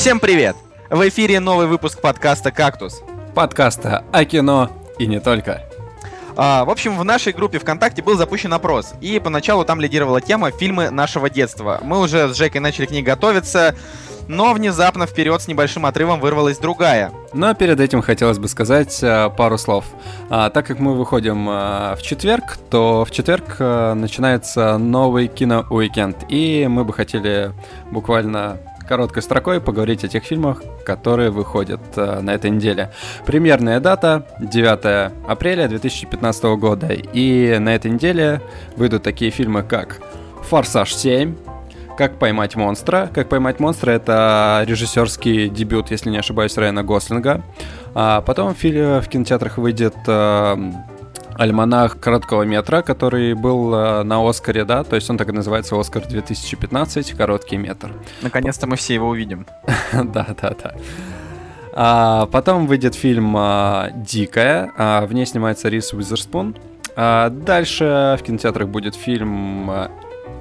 [0.00, 0.56] Всем привет!
[0.88, 3.02] В эфире новый выпуск подкаста «Кактус».
[3.34, 5.60] Подкаста о кино и не только.
[6.38, 10.52] А, в общем, в нашей группе ВКонтакте был запущен опрос, и поначалу там лидировала тема
[10.52, 11.80] «Фильмы нашего детства».
[11.82, 13.76] Мы уже с Жекой начали к ней готовиться,
[14.26, 17.12] но внезапно вперед с небольшим отрывом вырвалась другая.
[17.34, 19.84] Но перед этим хотелось бы сказать а, пару слов.
[20.30, 26.24] А, так как мы выходим а, в четверг, то в четверг а, начинается новый кино-уикенд,
[26.30, 27.52] и мы бы хотели
[27.90, 28.56] буквально
[28.90, 32.90] короткой строкой поговорить о тех фильмах, которые выходят э, на этой неделе.
[33.24, 36.88] Премьерная дата 9 апреля 2015 года.
[36.88, 38.40] И на этой неделе
[38.76, 40.00] выйдут такие фильмы, как
[40.42, 41.36] «Форсаж 7»,
[41.96, 43.08] как поймать монстра.
[43.14, 47.42] Как поймать монстра это режиссерский дебют, если не ошибаюсь, Райана Гослинга.
[47.94, 50.72] А потом в, в кинотеатрах выйдет э,
[51.36, 55.78] альманах короткого метра, который был э, на Оскаре, да, то есть он так и называется
[55.78, 57.92] Оскар 2015, короткий метр.
[58.22, 59.46] Наконец-то мы все его увидим.
[59.92, 60.74] Да, да, да.
[61.72, 66.56] А, потом выйдет фильм а, «Дикая», а, в ней снимается Рис Уизерспун.
[66.96, 69.70] А, дальше в кинотеатрах будет фильм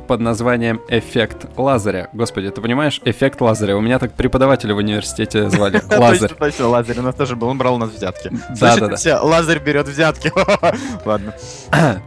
[0.10, 2.10] под названием «Эффект Лазаря».
[2.14, 3.00] Господи, ты понимаешь?
[3.06, 3.78] «Эффект Лазаря».
[3.78, 5.84] У меня так преподавателя в университете звали.
[5.92, 6.30] Лазарь.
[6.30, 6.98] Точно, точно, Лазарь.
[6.98, 8.32] У нас тоже был, он брал у нас взятки.
[8.60, 9.22] Да, да, да.
[9.22, 10.34] Лазарь берет взятки.
[11.06, 11.36] Ладно.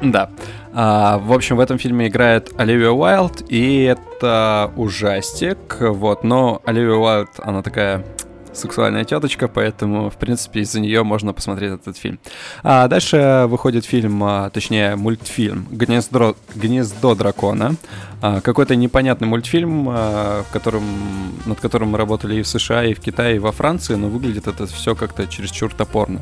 [0.00, 0.30] Да.
[0.72, 6.94] А, в общем, в этом фильме играет Оливия Уайлд, и это ужастик, вот, но Оливия
[6.94, 8.02] Уайлд, она такая
[8.52, 12.18] сексуальная теточка, поэтому, в принципе, из-за нее можно посмотреть этот фильм.
[12.62, 17.76] А дальше выходит фильм, а, точнее, мультфильм «Гнездо, Гнездо дракона».
[18.22, 20.84] А, какой-то непонятный мультфильм, а, в котором,
[21.46, 24.46] над которым мы работали и в США, и в Китае, и во Франции, но выглядит
[24.46, 26.20] это все как-то чересчур топорно.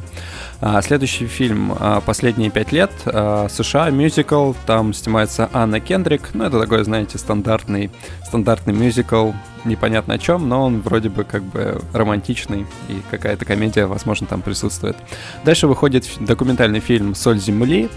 [0.61, 6.85] А, следующий фильм «Последние пять лет», США, мюзикл, там снимается Анна Кендрик, ну, это такой,
[6.85, 7.91] знаете, стандартный,
[8.25, 9.33] стандартный мюзикл,
[9.65, 14.43] непонятно о чем, но он вроде бы как бы романтичный, и какая-то комедия, возможно, там
[14.43, 14.97] присутствует.
[15.45, 17.89] Дальше выходит документальный фильм «Соль земли»,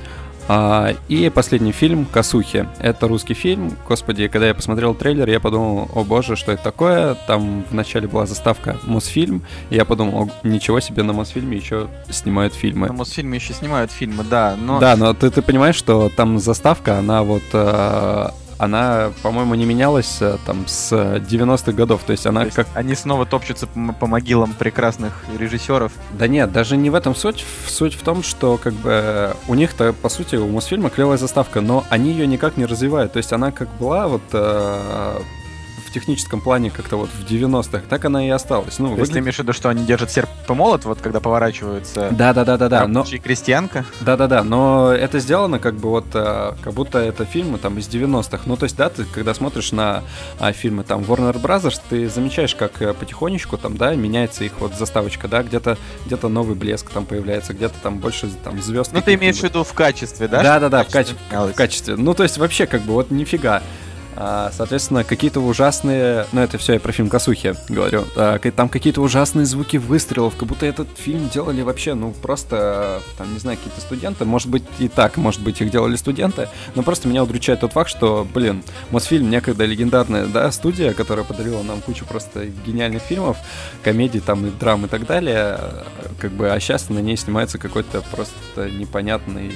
[1.08, 2.68] и последний фильм «Косухи».
[2.80, 3.78] Это русский фильм.
[3.88, 7.16] Господи, когда я посмотрел трейлер, я подумал, о боже, что это такое?
[7.28, 12.54] Там вначале была заставка «Мосфильм», и я подумал, о, ничего себе, на Мосфильме еще снимают
[12.54, 12.88] фильмы.
[12.88, 14.80] На Мосфильме еще снимают фильмы, да, но...
[14.80, 18.28] Да, но ты, ты понимаешь, что там заставка, она вот э,
[18.62, 22.04] она, по-моему, не менялась э, там с 90-х годов.
[22.06, 22.68] То есть она То есть как...
[22.76, 25.92] Они снова топчутся по, по могилам прекрасных режиссеров.
[26.12, 27.44] Да нет, даже не в этом суть.
[27.66, 31.86] Суть в том, что как бы у них-то, по сути, у Мосфильма клевая заставка, но
[31.90, 33.14] они ее никак не развивают.
[33.14, 35.20] То есть она как была вот э,
[35.92, 38.80] в техническом плане как-то вот в 90-х, так она и осталась.
[38.80, 39.10] Ну, выглядит...
[39.10, 42.10] Если имеешь в виду, что они держат серп и молот, вот когда поворачиваются...
[42.12, 42.88] Да-да-да-да-да.
[42.88, 43.04] Но...
[43.04, 43.84] крестьянка.
[44.00, 48.44] Да-да-да, но это сделано как бы вот, э, как будто это фильмы там из 90-х.
[48.46, 50.04] Ну, то есть, да, ты когда смотришь на
[50.40, 54.74] а, фильмы там Warner Brothers, ты замечаешь, как э, потихонечку там, да, меняется их вот
[54.76, 58.92] заставочка, да, где-то где-то новый блеск там появляется, где-то там больше там звезд.
[58.94, 60.42] Ну, ты имеешь в виду в качестве, да?
[60.42, 61.96] Да-да-да, в, качестве, в качестве.
[61.98, 63.62] Ну, то есть, вообще, как бы, вот нифига.
[64.16, 66.26] А, соответственно, какие-то ужасные...
[66.32, 68.06] Ну, это все я про фильм «Косухи» говорю.
[68.16, 73.32] А, там какие-то ужасные звуки выстрелов, как будто этот фильм делали вообще, ну, просто, там,
[73.34, 74.26] не знаю, какие-то студенты.
[74.26, 76.50] Может быть, и так, может быть, их делали студенты.
[76.76, 81.64] Но просто меня удручает тот факт, что, блин, Мосфильм некогда легендарная, да, студия, которая подарила
[81.64, 83.38] нам кучу просто гениальных фильмов,
[83.84, 85.60] комедий там и драм и так далее,
[86.20, 89.54] как бы, а сейчас на ней снимается какой-то просто непонятный,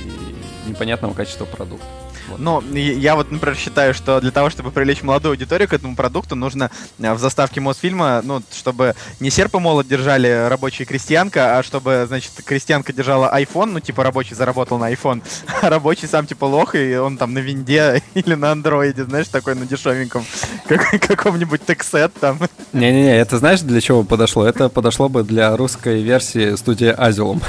[0.68, 1.84] непонятного качества продукт.
[2.30, 2.40] Вот.
[2.40, 6.36] Ну, я вот, например, считаю, что для того, чтобы привлечь молодую аудиторию к этому продукту,
[6.36, 11.64] нужно э, в заставке Мосфильма, ну, чтобы не серп и молот держали рабочая крестьянка, а
[11.64, 15.22] чтобы, значит, крестьянка держала iPhone, ну, типа рабочий заработал на iPhone,
[15.62, 19.56] а рабочий сам типа лох, и он там на винде или на андроиде, знаешь, такой
[19.56, 20.25] на дешевеньком,
[20.68, 22.40] как, каком-нибудь тексет там.
[22.74, 24.46] Не-не-не, это знаешь, для чего подошло?
[24.46, 27.41] Это подошло бы для русской версии студии Азилум.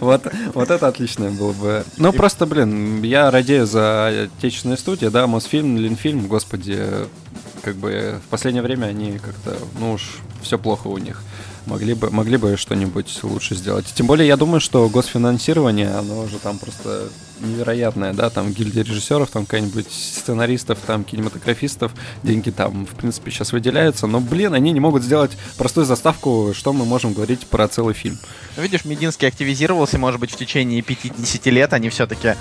[0.00, 1.84] Вот, вот это отличное было бы.
[1.96, 3.89] Ну, просто, блин, я радею за
[4.38, 6.82] отечественные студии, да, Мосфильм, Линфильм, господи,
[7.62, 11.22] как бы в последнее время они как-то, ну уж, все плохо у них.
[11.66, 13.86] Могли бы, могли бы что-нибудь лучше сделать.
[13.94, 17.08] Тем более, я думаю, что госфинансирование, оно уже там просто
[17.40, 21.92] невероятное, да, там гильдия режиссеров, там какая-нибудь сценаристов, там кинематографистов,
[22.22, 26.72] деньги там, в принципе, сейчас выделяются, но, блин, они не могут сделать простую заставку, что
[26.72, 28.18] мы можем говорить про целый фильм.
[28.56, 32.34] Ну, видишь, Мединский активизировался, может быть, в течение 50 лет, они все-таки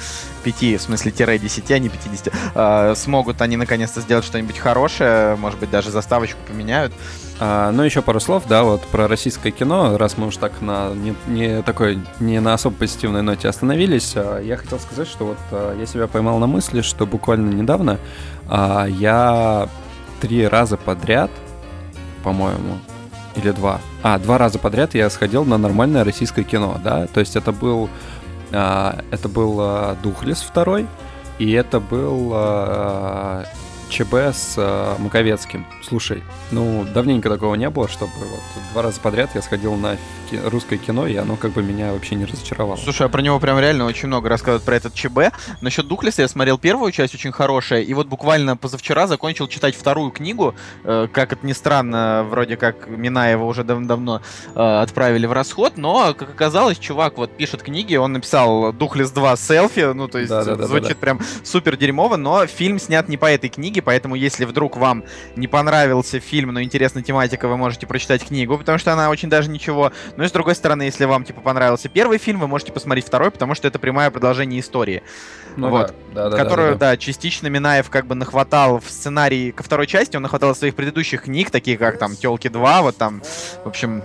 [0.43, 5.35] 5, в смысле, тире 10, а не 50, э, смогут они наконец-то сделать что-нибудь хорошее,
[5.37, 6.93] может быть, даже заставочку поменяют.
[7.39, 10.93] А, ну, еще пару слов, да, вот про российское кино, раз мы уж так на
[10.93, 15.37] не, не такой, не на особо позитивной ноте остановились, а, я хотел сказать, что вот
[15.51, 17.97] а, я себя поймал на мысли, что буквально недавно
[18.47, 19.69] а, я
[20.19, 21.31] три раза подряд
[22.23, 22.79] по-моему,
[23.35, 23.79] или два.
[24.03, 27.07] А, два раза подряд я сходил на нормальное российское кино, да.
[27.07, 27.89] То есть это был,
[28.51, 30.87] а, это был а, Духлес второй,
[31.37, 33.45] и это был а,
[33.89, 35.65] ЧБ с э, Маковецким.
[35.89, 36.21] Слушай,
[36.51, 38.39] ну, давненько такого не было, чтобы вот
[38.73, 39.95] два раза подряд я сходил на
[40.29, 42.77] ки- русское кино, и оно как бы меня вообще не разочаровало.
[42.77, 45.33] Слушай, а про него прям реально очень много рассказывают про этот ЧБ.
[45.61, 50.11] Насчет Духлеса я смотрел первую часть, очень хорошая, и вот буквально позавчера закончил читать вторую
[50.11, 50.53] книгу.
[50.83, 54.21] Э, как это ни странно, вроде как Минаева уже давно
[54.53, 59.35] э, отправили в расход, но, как оказалось, чувак вот пишет книги, он написал Духлес 2
[59.37, 60.99] селфи, ну, то есть Да, да, да, звучит да, да.
[60.99, 65.03] прям супер дерьмово, но фильм снят не по этой книге, поэтому если вдруг вам
[65.35, 65.47] не
[65.79, 69.93] понравился фильм, но интересна тематика, вы можете прочитать книгу, потому что она очень даже ничего.
[70.17, 73.31] Ну и с другой стороны, если вам типа понравился первый фильм, вы можете посмотреть второй,
[73.31, 75.03] потому что это прямое продолжение истории,
[75.55, 75.93] Ну вот.
[76.13, 76.91] да, да, которую, да, да.
[76.91, 81.23] да, частично Минаев как бы нахватал в сценарии ко второй части, он нахватал своих предыдущих
[81.23, 83.21] книг, такие как там Телки 2, вот там,
[83.63, 84.03] в общем,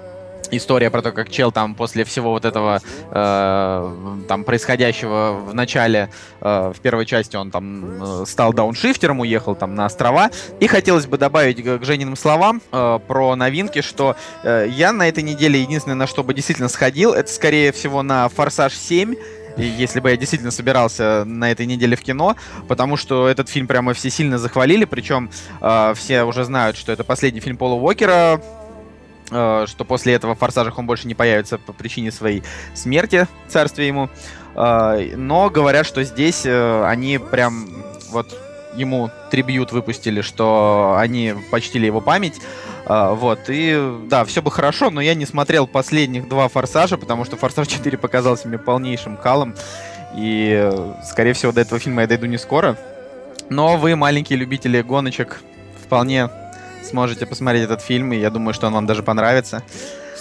[0.50, 2.80] история про то, как чел там после всего вот этого
[3.10, 6.10] э, там происходящего в начале,
[6.40, 10.30] э, в первой части он там э, стал дауншифтером, уехал там на острова.
[10.60, 15.22] И хотелось бы добавить к, Жениным словам э, про новинки, что э, я на этой
[15.22, 19.14] неделе единственное, на что бы действительно сходил, это скорее всего на Форсаж 7.
[19.56, 22.36] И если бы я действительно собирался на этой неделе в кино,
[22.66, 25.30] потому что этот фильм прямо все сильно захвалили, причем
[25.60, 28.40] э, все уже знают, что это последний фильм Пола Уокера,
[29.26, 32.42] что после этого в «Форсажах» он больше не появится по причине своей
[32.74, 34.10] смерти, царствие ему.
[34.54, 37.66] Э, но говорят, что здесь э, они прям
[38.10, 38.38] вот
[38.74, 42.40] ему трибьют выпустили, что они почтили его память.
[42.86, 47.38] Вот, и да, все бы хорошо, но я не смотрел последних два форсажа, потому что
[47.38, 49.54] Форсаж 4 показался мне полнейшим калом.
[50.14, 52.76] И, э, скорее всего, до этого фильма я дойду не скоро.
[53.50, 55.40] Но вы, маленькие любители гоночек,
[55.84, 56.28] вполне
[56.84, 59.62] сможете посмотреть этот фильм, и я думаю, что он вам даже понравится.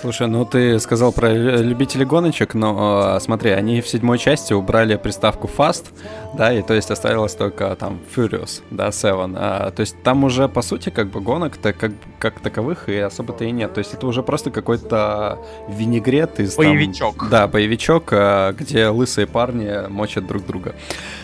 [0.03, 4.51] Слушай, ну ты сказал про лю- любителей гоночек, но э, смотри, они в седьмой части
[4.51, 5.85] убрали приставку Fast,
[6.33, 9.33] да, и то есть оставилось только там Furious, да, Seven.
[9.39, 13.45] А, то есть там уже, по сути, как бы гонок-то как, как таковых и особо-то
[13.45, 13.73] и нет.
[13.73, 15.39] То есть это уже просто какой-то
[15.69, 16.55] винегрет из...
[16.55, 17.29] там- Боевичок.
[17.29, 20.75] да, боевичок, а, где лысые парни мочат друг друга.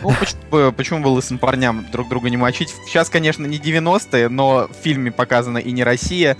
[0.04, 2.74] Ну, почему почему бы лысым парням друг друга не мочить?
[2.86, 6.38] Сейчас, конечно, не 90-е, но в фильме показана и не Россия,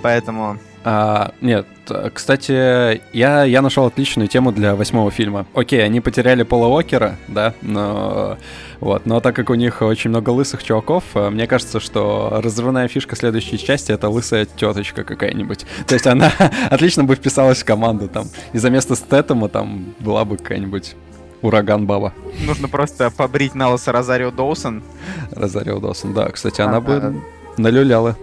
[0.00, 0.60] поэтому...
[0.84, 1.66] А, нет,
[2.12, 5.46] кстати, я, я нашел отличную тему для восьмого фильма.
[5.54, 8.36] Окей, они потеряли Пола Уокера, да, но
[8.80, 12.88] вот, но так как у них очень много лысых чуваков, э, мне кажется, что разрывная
[12.88, 15.64] фишка следующей части это лысая теточка какая-нибудь.
[15.86, 16.32] То есть она
[16.70, 18.26] отлично бы вписалась в команду там.
[18.52, 20.96] И за место Стэттема там была бы какая-нибудь
[21.42, 22.12] ураган баба
[22.44, 24.82] Нужно просто побрить на лысо Розарио Доусон.
[25.30, 26.12] Розарио Доусон.
[26.12, 26.80] Да, кстати, она Ага.
[27.10, 27.22] бы
[27.56, 28.16] налюляла.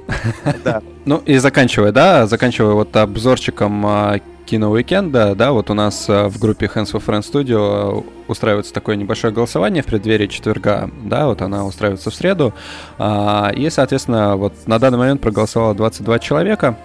[0.63, 0.81] Да.
[1.05, 6.39] Ну и заканчивая, да, заканчивая вот обзорчиком а, кино-уикенда, да, вот у нас а, в
[6.39, 11.41] группе Hands of Friends Studio а, устраивается такое небольшое голосование в преддверии четверга, да, вот
[11.41, 12.53] она устраивается в среду,
[12.97, 16.77] а, и, соответственно, вот на данный момент проголосовало 22 человека,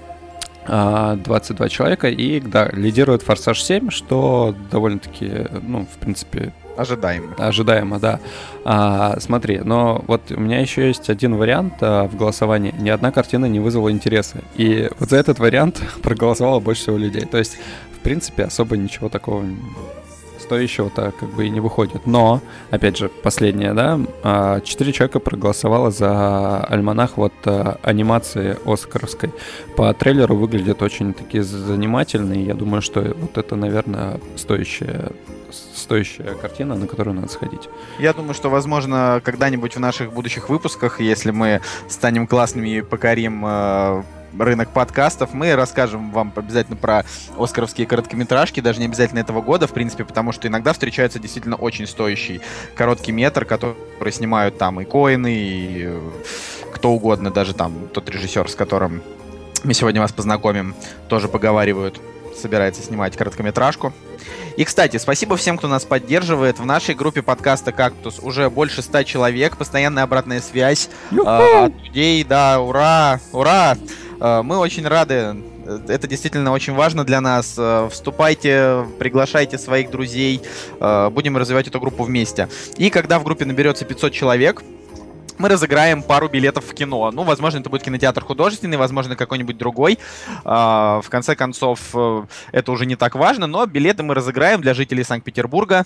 [0.67, 7.35] а, 22 человека, и, да, лидирует Форсаж 7, что довольно-таки, ну, в принципе, Ожидаемо.
[7.39, 8.21] Ожидаемо, да.
[8.65, 12.75] А, смотри, но вот у меня еще есть один вариант а, в голосовании.
[12.79, 14.39] Ни одна картина не вызвала интереса.
[14.57, 17.25] И вот за этот вариант проголосовало больше всего людей.
[17.25, 17.59] То есть,
[17.97, 19.45] в принципе, особо ничего такого
[20.45, 22.07] стоящего-то как бы и не выходит.
[22.07, 29.31] Но, опять же, последнее, да, а, четыре человека проголосовало за альманах вот а, анимации оскаровской.
[29.77, 35.13] По трейлеру выглядит очень таки занимательно, и я думаю, что вот это, наверное, стоящая
[35.85, 37.69] стоящая картина, на которую надо сходить.
[37.99, 43.45] Я думаю, что, возможно, когда-нибудь в наших будущих выпусках, если мы станем классными и покорим
[43.47, 44.03] э,
[44.39, 47.05] рынок подкастов, мы расскажем вам обязательно про
[47.39, 51.87] оскаровские короткометражки, даже не обязательно этого года, в принципе, потому что иногда встречается действительно очень
[51.87, 52.41] стоящий
[52.75, 53.77] короткий метр, который
[54.11, 56.11] снимают там и Коины, и э,
[56.73, 59.03] кто угодно, даже там тот режиссер, с которым
[59.63, 60.75] мы сегодня вас познакомим,
[61.09, 62.01] тоже поговаривают,
[62.37, 63.93] собирается снимать короткометражку.
[64.57, 66.61] И, кстати, спасибо всем, кто нас поддерживает.
[66.61, 70.91] В нашей группе подкаста «Кактус» уже больше ста человек, постоянная обратная связь
[71.25, 73.77] а, от людей, да, ура, ура!
[74.21, 75.37] А, Мы очень рады,
[75.89, 77.57] это действительно очень важно для нас.
[77.59, 80.41] А, Вступайте, приглашайте своих друзей,
[80.79, 82.49] а, будем развивать эту группу вместе.
[82.77, 84.63] И когда в группе наберется 500 человек,
[85.39, 87.11] мы разыграем пару билетов в кино.
[87.11, 89.99] Ну, возможно, это будет кинотеатр художественный, возможно, какой-нибудь другой.
[90.45, 94.75] А, В конце концов, э, это уже не так важно, но билеты мы разыграем для
[94.75, 95.85] жителей Санкт-Петербурга.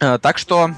[0.00, 0.70] А, Так что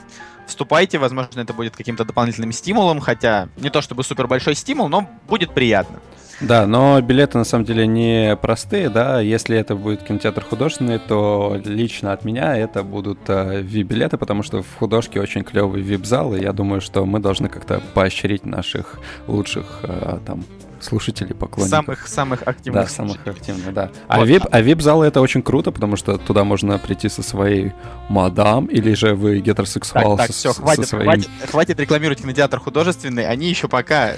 [0.47, 5.09] вступайте, возможно, это будет каким-то дополнительным стимулом, хотя не то чтобы супер большой стимул, но
[5.29, 5.99] будет приятно.
[6.41, 9.21] Да, но билеты на самом деле не простые, да.
[9.21, 14.63] Если это будет кинотеатр художественный, то лично от меня это будут э, VIP-билеты, потому что
[14.63, 19.81] в художке очень клевый VIP-зал, и я думаю, что мы должны как-то поощрить наших лучших
[19.83, 20.45] э, там
[20.81, 21.85] слушателей, поклонников.
[21.85, 22.85] Самых, самых активных.
[22.85, 23.91] Да, самых активных, да.
[24.07, 24.29] А вот.
[24.29, 27.73] VIP, а VIP-залы это очень круто, потому что туда можно прийти со своей
[28.09, 31.05] мадам, или же вы гетеросексуал так, так, со, все, хватит, со своим...
[31.05, 34.13] хватит, хватит рекламировать кинотеатр художественный, они еще пока,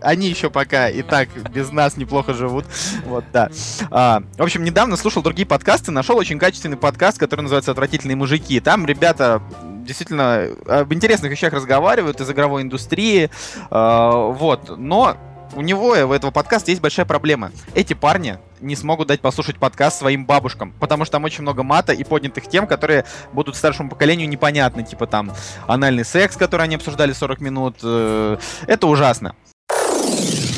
[0.00, 2.66] они еще пока и так без нас неплохо живут,
[3.06, 3.50] вот, да.
[3.90, 8.60] А, в общем, недавно слушал другие подкасты, нашел очень качественный подкаст, который называется «Отвратительные мужики».
[8.60, 9.42] Там ребята
[9.90, 13.30] действительно об интересных вещах разговаривают из игровой индустрии,
[13.70, 15.16] э, вот, но
[15.54, 17.52] у него, у этого подкаста есть большая проблема.
[17.74, 21.92] Эти парни не смогут дать послушать подкаст своим бабушкам, потому что там очень много мата
[21.92, 25.32] и поднятых тем, которые будут старшему поколению непонятны, типа там
[25.66, 27.76] анальный секс, который они обсуждали 40 минут.
[27.82, 29.34] Э, это ужасно.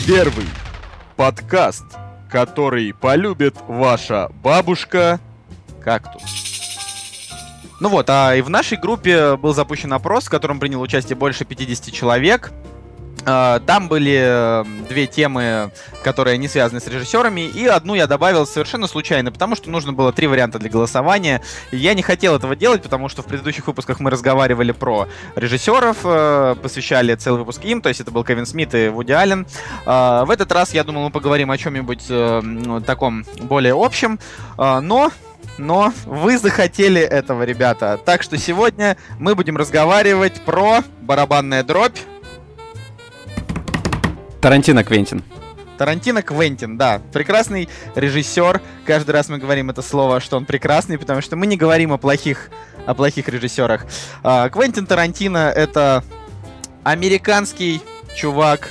[0.07, 0.47] Первый
[1.17, 1.85] подкаст,
[2.29, 5.21] который полюбит ваша бабушка
[5.83, 6.23] кактус.
[7.81, 11.45] Ну вот, а и в нашей группе был запущен опрос, в котором принял участие больше
[11.45, 12.53] 50 человек.
[13.25, 15.71] А, там были э, две темы,
[16.03, 20.13] которые не связаны с режиссерами, и одну я добавил совершенно случайно, потому что нужно было
[20.13, 21.41] три варианта для голосования.
[21.71, 26.57] Я не хотел этого делать, потому что в предыдущих выпусках мы разговаривали про режиссеров, э,
[26.61, 29.47] посвящали целый выпуск им, то есть это был Кевин Смит и Вуди Аллен.
[29.87, 34.19] А, в этот раз, я думал, мы поговорим о чем-нибудь э, таком более общем,
[34.59, 35.13] а, но
[35.59, 38.01] но вы захотели этого, ребята.
[38.03, 41.99] Так что сегодня мы будем разговаривать про барабанная дробь,
[44.43, 45.23] Тарантино Квентин.
[45.79, 47.01] Тарантино Квентин, да.
[47.13, 48.61] Прекрасный режиссер.
[48.85, 51.97] Каждый раз мы говорим это слово, что он прекрасный, потому что мы не говорим о
[51.97, 52.51] плохих,
[52.85, 53.87] о плохих режиссерах.
[54.25, 56.03] А, Квентин Тарантино— это
[56.83, 57.83] американский
[58.17, 58.69] чувак,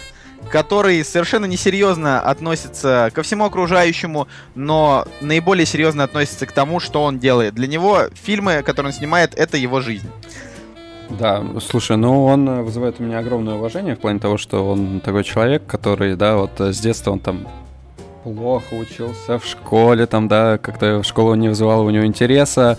[0.49, 7.17] который совершенно несерьезно относится ко всему окружающему, но наиболее серьезно относится к тому, что он
[7.17, 7.55] делает.
[7.55, 10.09] Для него фильмы, которые он снимает, это его жизнь.
[11.19, 15.23] Да, слушай, ну он вызывает у меня огромное уважение в плане того, что он такой
[15.23, 17.47] человек, который, да, вот с детства он там
[18.23, 22.77] плохо учился в школе, там, да, как-то в школу не вызывало у него интереса,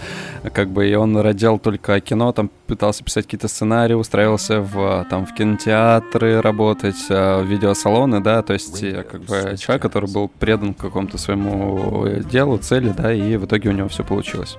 [0.53, 5.27] как бы, и он родил только кино, там, пытался писать какие-то сценарии, устраивался в, там,
[5.27, 11.19] в кинотеатры работать, в видеосалоны, да, то есть, как бы, человек, который был предан какому-то
[11.19, 14.57] своему делу, цели, да, и в итоге у него все получилось.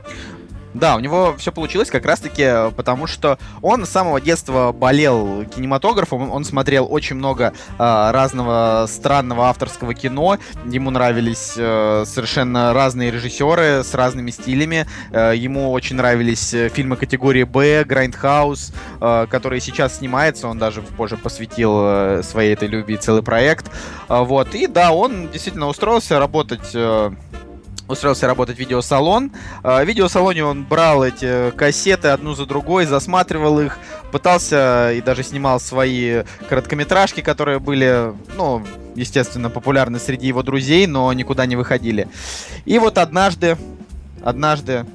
[0.74, 5.46] Да, у него все получилось как раз-таки э, потому, что он с самого детства болел
[5.46, 13.12] кинематографом, он смотрел очень много э, разного странного авторского кино, ему нравились э, совершенно разные
[13.12, 19.62] режиссеры с разными стилями, э, ему очень нравились э, фильмы категории Б, Grindhouse, э, который
[19.62, 23.70] сейчас снимается, он даже позже посвятил э, своей этой любви целый проект,
[24.10, 27.12] э, вот, и да, он действительно устроился работать э,
[27.88, 29.32] устроился работать в видеосалон.
[29.64, 33.78] А, в видеосалоне он брал эти кассеты одну за другой, засматривал их,
[34.12, 41.12] пытался и даже снимал свои короткометражки, которые были, ну, естественно, популярны среди его друзей, но
[41.14, 42.08] никуда не выходили.
[42.66, 43.58] И вот однажды,
[44.24, 44.86] однажды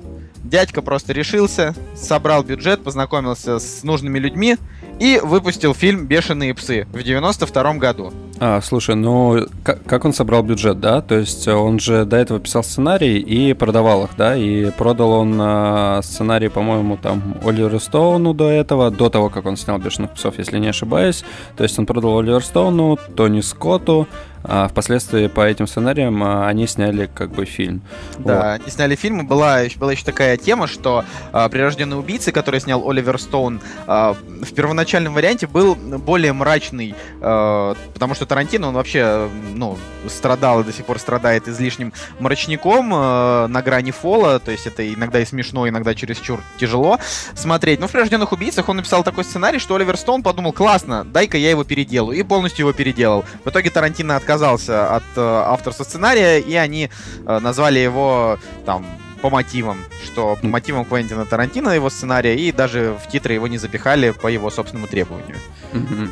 [0.48, 4.56] дядька просто решился, собрал бюджет, познакомился с нужными людьми
[4.98, 8.12] и выпустил фильм «Бешеные псы» в 92 году.
[8.40, 11.00] А, слушай, ну как, как он собрал бюджет, да?
[11.02, 14.36] То есть он же до этого писал сценарий и продавал их, да?
[14.36, 19.56] И продал он а, сценарий, по-моему, там Оливеру Стоуну до этого, до того, как он
[19.56, 21.24] снял «Бешеных псов», если не ошибаюсь.
[21.56, 24.06] То есть он продал Оливеру Стоуну, Тони Скотту,
[24.48, 27.82] а впоследствии по этим сценариям а, они сняли как бы фильм.
[28.18, 28.62] Да, вот.
[28.62, 32.88] они сняли фильм, и была, была еще такая тема, что а, «Прирожденный убийца», который снял
[32.88, 39.28] Оливер Стоун, а, в первоначальном варианте был более мрачный, а, потому что Тарантино, он вообще,
[39.54, 39.78] ну,
[40.08, 44.92] страдал и до сих пор страдает излишним мрачником а, на грани фола, то есть это
[44.92, 46.98] иногда и смешно, иногда чересчур тяжело
[47.34, 47.80] смотреть.
[47.80, 51.50] Но в «Прирожденных убийцах» он написал такой сценарий, что Оливер Стоун подумал, классно, дай-ка я
[51.50, 53.26] его переделаю, и полностью его переделал.
[53.44, 56.90] В итоге Тарантино отказался отказался от э, авторства сценария, и они
[57.26, 58.84] э, назвали его там
[59.20, 63.58] по мотивам, что по мотивам Квентина Тарантино его сценария, и даже в титры его не
[63.58, 65.36] запихали по его собственному требованию.
[65.72, 66.08] Mm-hmm.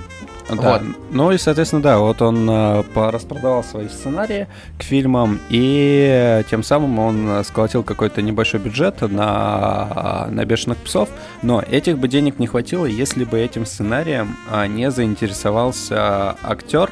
[0.48, 0.54] Да.
[0.54, 0.82] Вот.
[1.10, 4.46] Ну и, соответственно, да, вот он э, распродавал свои сценарии
[4.78, 11.08] к фильмам, и тем самым он сколотил какой-то небольшой бюджет на, на «Бешеных псов»,
[11.42, 16.90] но этих бы денег не хватило, если бы этим сценарием а, не заинтересовался актер,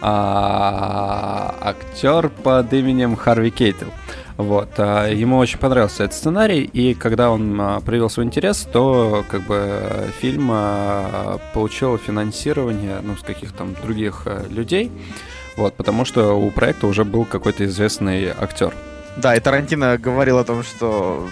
[0.00, 3.86] а, актер под именем Харви Кейтл.
[4.36, 4.70] Вот.
[4.78, 9.42] А ему очень понравился этот сценарий, и когда он а, проявил свой интерес, то как
[9.42, 14.90] бы фильм а, получил финансирование ну, с каких-то других людей,
[15.56, 18.74] вот, потому что у проекта уже был какой-то известный актер.
[19.16, 21.28] Да, и Тарантино говорил о том, что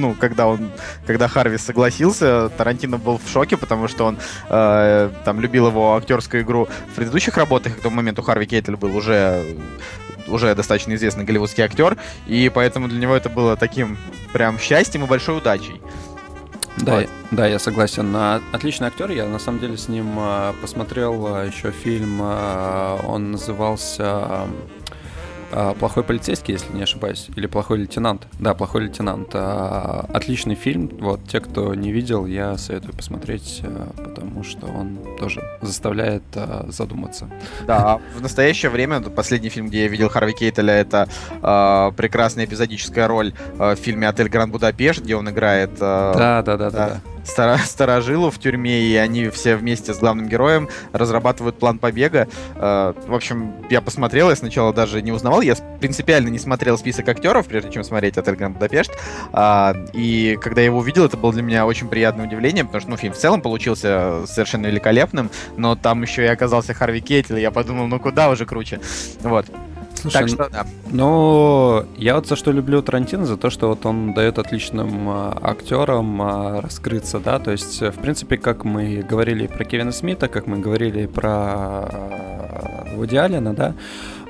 [0.00, 0.70] ну, когда он,
[1.06, 6.42] когда Харви согласился, Тарантино был в шоке, потому что он э, там любил его актерскую
[6.42, 9.44] игру в предыдущих работах, к тому моменту Харви Кейтель был уже
[10.28, 13.98] уже достаточно известный голливудский актер, и поэтому для него это было таким
[14.32, 15.80] прям счастьем и большой удачей.
[16.76, 17.08] Да, вот.
[17.32, 18.14] да, я согласен.
[18.52, 19.10] Отличный актер.
[19.10, 22.20] Я на самом деле с ним э, посмотрел э, еще фильм.
[22.20, 24.48] Он назывался а,
[25.78, 28.26] плохой полицейский, если не ошибаюсь, или плохой лейтенант.
[28.38, 29.30] Да, плохой лейтенант.
[29.34, 30.90] А, отличный фильм.
[31.00, 36.22] Вот те, кто не видел, я советую посмотреть, а, потому что он тоже заставляет
[36.68, 37.28] задуматься.
[37.66, 41.08] Да, в настоящее время последний фильм, где я видел Харви Кейтеля, это
[41.96, 45.70] прекрасная эпизодическая роль в фильме «Отель Гранд Будапешт», где он играет.
[45.78, 46.70] да, да, да, да.
[46.70, 52.28] да стар старожилу в тюрьме, и они все вместе с главным героем разрабатывают план побега.
[52.56, 57.08] Э, в общем, я посмотрел, я сначала даже не узнавал, я принципиально не смотрел список
[57.08, 58.92] актеров, прежде чем смотреть «Отель Гранд Будапешт»,
[59.32, 62.90] а, и когда я его увидел, это было для меня очень приятное удивление, потому что,
[62.90, 67.42] ну, фильм в целом получился совершенно великолепным, но там еще и оказался Харви Кейтель, и
[67.42, 68.80] я подумал, ну куда уже круче.
[69.22, 69.46] Вот.
[70.00, 70.66] Слушай, так что, да.
[70.90, 75.38] Ну, я вот за что люблю Тарантино, за то, что вот он дает отличным а,
[75.42, 80.46] актерам а, раскрыться, да, то есть, в принципе, как мы говорили про Кевина Смита, как
[80.46, 83.74] мы говорили про а, Вуди Аллена, да,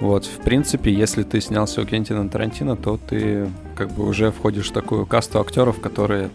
[0.00, 4.70] вот, в принципе, если ты снялся у Кентина Тарантино, то ты как бы уже входишь
[4.70, 6.30] в такую касту актеров, которые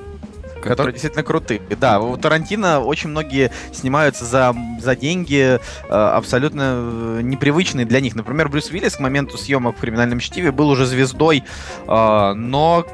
[0.66, 1.62] которые действительно крутые.
[1.80, 8.16] Да, у Тарантино очень многие снимаются за, за деньги э, абсолютно э, непривычные для них.
[8.16, 11.44] Например, Брюс Уиллис к моменту съемок в «Криминальном чтиве» был уже звездой,
[11.88, 12.86] э, но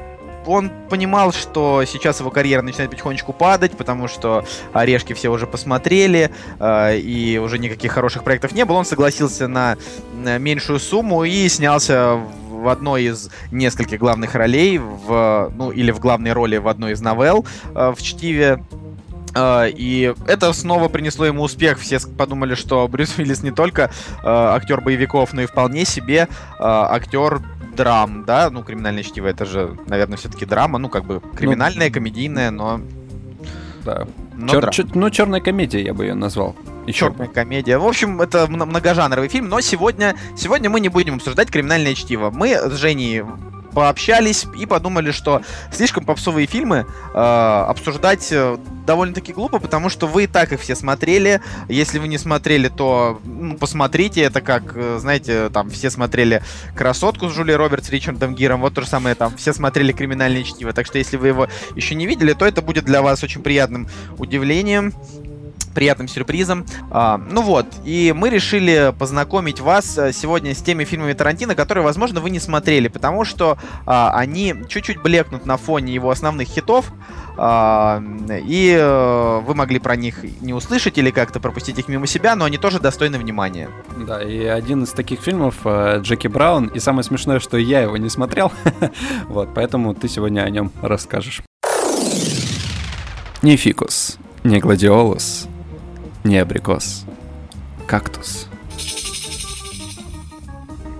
[0.46, 6.30] он понимал, что сейчас его карьера начинает потихонечку падать, потому что орешки все уже посмотрели,
[6.58, 8.78] э, и уже никаких хороших проектов не было.
[8.78, 9.76] Он согласился на,
[10.14, 12.20] на меньшую сумму и снялся
[12.62, 17.00] в одной из нескольких главных ролей, в, ну или в главной роли в одной из
[17.00, 17.44] новелл
[17.74, 18.64] э, в чтиве.
[19.34, 21.78] Uh, и это снова принесло ему успех.
[21.78, 23.90] Все подумали, что Брюс Уиллис не только
[24.22, 27.40] uh, актер боевиков, но и вполне себе актер
[27.74, 28.50] драм, да?
[28.50, 30.78] Ну, криминальное чтиво это же, наверное, все-таки драма.
[30.78, 32.82] Ну, как бы криминальная, ну, комедийная, но.
[33.84, 34.06] Да.
[34.42, 36.56] Но Чер- чер- ну, черная комедия я бы ее назвал.
[36.86, 37.06] Еще.
[37.06, 37.78] Черная комедия.
[37.78, 42.30] В общем, это многожанровый фильм, но сегодня, сегодня мы не будем обсуждать криминальное чтиво.
[42.30, 43.22] Мы с Женей
[43.74, 48.56] пообщались и подумали, что слишком попсовые фильмы э, обсуждать э,
[48.86, 51.40] довольно-таки глупо, потому что вы и так их все смотрели.
[51.68, 54.22] Если вы не смотрели, то ну, посмотрите.
[54.22, 56.42] Это как, э, знаете, там все смотрели
[56.76, 58.60] «Красотку» с Джулией Робертс, Ричардом Гиром.
[58.60, 59.36] Вот то же самое там.
[59.36, 60.72] Все смотрели «Криминальное чтиво».
[60.72, 63.88] Так что если вы его еще не видели, то это будет для вас очень приятным
[64.18, 64.92] удивлением
[65.74, 66.66] приятным сюрпризом.
[66.90, 71.84] А, ну вот, и мы решили познакомить вас э, сегодня с теми фильмами Тарантино, которые,
[71.84, 76.92] возможно, вы не смотрели, потому что а, они чуть-чуть блекнут на фоне его основных хитов,
[77.36, 82.36] а, и а, вы могли про них не услышать или как-то пропустить их мимо себя,
[82.36, 83.70] но они тоже достойны внимания.
[83.96, 87.96] Да, и один из таких фильмов э, Джеки Браун, и самое смешное, что я его
[87.96, 88.52] не смотрел,
[89.28, 91.42] вот, поэтому ты сегодня о нем расскажешь.
[93.42, 95.48] Не фикус, не гладиолус,
[96.24, 97.04] не абрикос.
[97.86, 98.48] Кактус.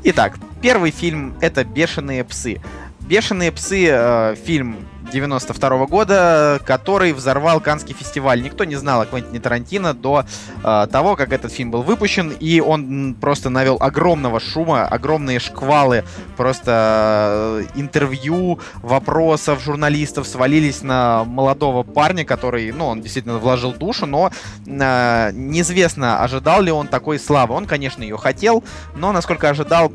[0.05, 2.61] Итак, первый фильм это «Бешеные псы».
[3.01, 4.77] «Бешеные псы» э, фильм
[5.13, 8.43] 92 года, который взорвал Канский фестиваль.
[8.43, 10.25] Никто не знал о Квентине Тарантино до
[10.65, 16.05] э, того, как этот фильм был выпущен, и он просто навел огромного шума, огромные шквалы
[16.37, 24.07] просто э, интервью, вопросов журналистов свалились на молодого парня, который, ну, он действительно вложил душу,
[24.07, 24.31] но
[24.67, 27.55] э, неизвестно, ожидал ли он такой славы.
[27.55, 28.65] Он, конечно, ее хотел,
[28.97, 29.93] но насколько ожидал,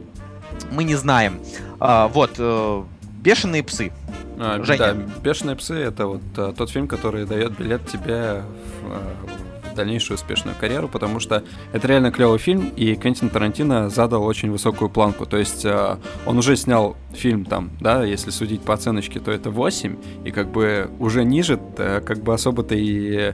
[0.71, 1.39] мы не знаем.
[1.80, 2.84] Э, вот, э,
[3.19, 3.91] «Бешеные псы».
[4.39, 4.78] А, Женя.
[4.78, 8.43] Да, «Бешеные псы»— это вот а, тот фильм, который дает билет тебе
[8.82, 13.89] в, а, в дальнейшую успешную карьеру, потому что это реально клевый фильм, и Квентин Тарантино
[13.89, 15.26] задал очень высокую планку.
[15.26, 19.50] То есть а, он уже снял фильм там, да, если судить по оценочке, то это
[19.50, 23.34] 8, и как бы уже ниже, как бы особо-то и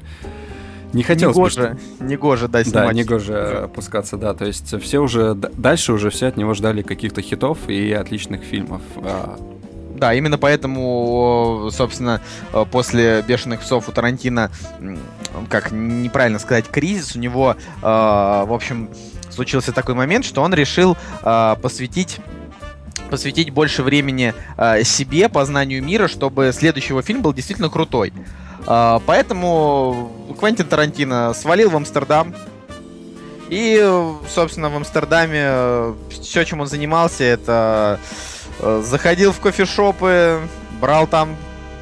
[0.93, 2.05] не хотелось негоже, бы...
[2.05, 2.87] Негоже, да, снимать.
[2.87, 4.35] Да, негоже опускаться, да.
[4.35, 5.33] То есть все уже...
[5.33, 8.83] Дальше уже все от него ждали каких-то хитов и отличных фильмов.
[9.95, 12.21] Да, именно поэтому, собственно,
[12.71, 14.49] после «Бешеных псов» у Тарантино,
[15.49, 18.89] как неправильно сказать, кризис, у него, в общем,
[19.29, 22.19] случился такой момент, что он решил посвятить
[23.13, 28.11] посвятить больше времени э, себе, познанию мира, чтобы следующий его фильм был действительно крутой.
[28.65, 32.33] Э, поэтому Квентин Тарантино свалил в Амстердам.
[33.49, 33.79] И,
[34.27, 38.32] собственно, в Амстердаме э, все, чем он занимался, это э,
[38.83, 40.41] заходил в кофешопы,
[40.79, 41.35] брал там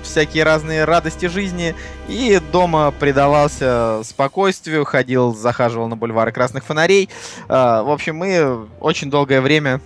[0.04, 1.76] всякие разные радости жизни
[2.08, 7.10] и дома предавался спокойствию, ходил, захаживал на бульвары красных фонарей.
[7.48, 9.82] Э, в общем, мы очень долгое время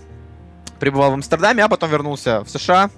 [0.78, 2.90] пребывал в Амстердаме, а потом вернулся в США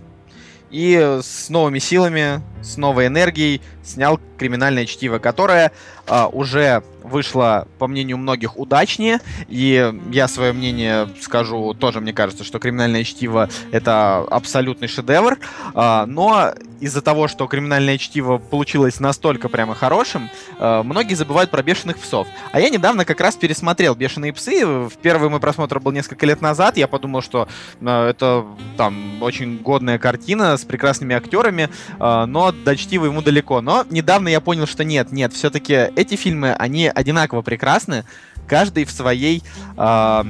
[0.70, 5.72] и с новыми силами, с новой энергией снял криминальное чтиво, которое
[6.06, 9.20] э, уже вышло, по мнению многих, удачнее.
[9.48, 15.38] И я свое мнение скажу тоже, мне кажется, что криминальное чтиво это абсолютный шедевр.
[15.74, 21.62] Э, но из-за того, что криминальное чтиво получилось настолько прямо хорошим, э, многие забывают про
[21.62, 22.28] бешеных псов.
[22.52, 24.64] А я недавно как раз пересмотрел Бешеные псы.
[24.64, 26.76] В первый мой просмотр был несколько лет назад.
[26.76, 27.48] Я подумал, что
[27.80, 28.44] э, это
[28.76, 31.68] там очень годная картина с прекрасными актерами,
[31.98, 33.60] но до чтива ему далеко.
[33.60, 38.04] Но недавно я понял, что нет, нет, все-таки эти фильмы, они одинаково прекрасны,
[38.48, 39.42] каждый в своей,
[39.76, 40.24] э,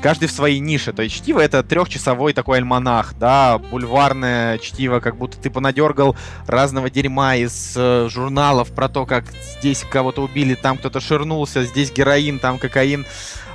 [0.00, 0.92] каждый в своей нише.
[0.92, 6.16] То есть чтиво это трехчасовой такой альманах, да, бульварное чтиво, как будто ты понадергал
[6.46, 9.24] разного дерьма из э, журналов про то, как
[9.58, 13.04] здесь кого-то убили, там кто-то ширнулся, здесь героин, там кокаин.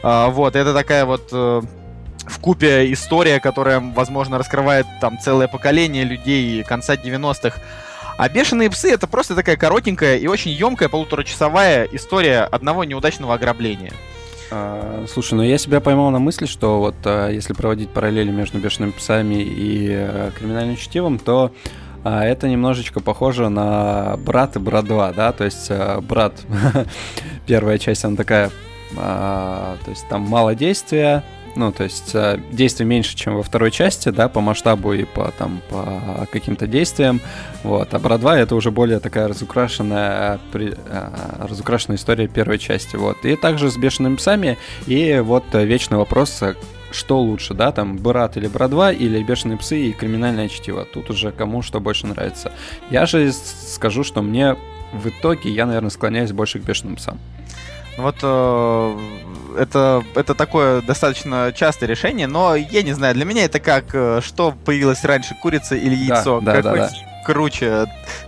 [0.04, 1.62] Э, вот, это такая вот э,
[2.28, 7.60] в купе история, которая, возможно, раскрывает там целое поколение людей конца 90-х.
[8.18, 13.94] А «Бешеные псы»— это просто такая коротенькая и очень емкая полуторачасовая история одного неудачного ограбления.
[14.52, 18.60] А, слушай, ну я себя поймал на мысли, что вот а, если проводить параллели между
[18.60, 21.52] «Бешеными псами» и а, «Криминальным чтивом», то
[22.04, 26.34] а, это немножечко похоже на «Брат» и «Брат 2», да, то есть а, «Брат»,
[27.48, 28.52] первая часть, она такая,
[28.96, 31.24] а, то есть там мало действия,
[31.56, 35.32] ну, то есть э, действий меньше, чем во второй части, да, по масштабу и по,
[35.38, 37.22] там, по каким-то действиям.
[37.64, 37.94] Вот.
[37.94, 42.96] А Бра 2 это уже более такая разукрашенная, при, э, разукрашенная история первой части.
[42.96, 43.24] Вот.
[43.26, 44.58] И также с бешеными псами.
[44.88, 46.42] И вот вечный вопрос,
[46.92, 50.86] что лучше, да, там, Брат или Бра 2, или Бешеные псы и Криминальное чтиво.
[50.86, 52.52] Тут уже кому что больше нравится.
[52.90, 54.56] Я же скажу, что мне
[54.94, 57.20] в итоге, я, наверное, склоняюсь больше к Бешеным псам.
[57.98, 58.98] Вот э,
[59.58, 64.22] это, это такое достаточно частое решение, но я не знаю, для меня это как, э,
[64.24, 66.42] что появилось раньше, курица или яйцо?
[66.42, 67.24] Да, Какой да, да.
[67.26, 67.86] круче,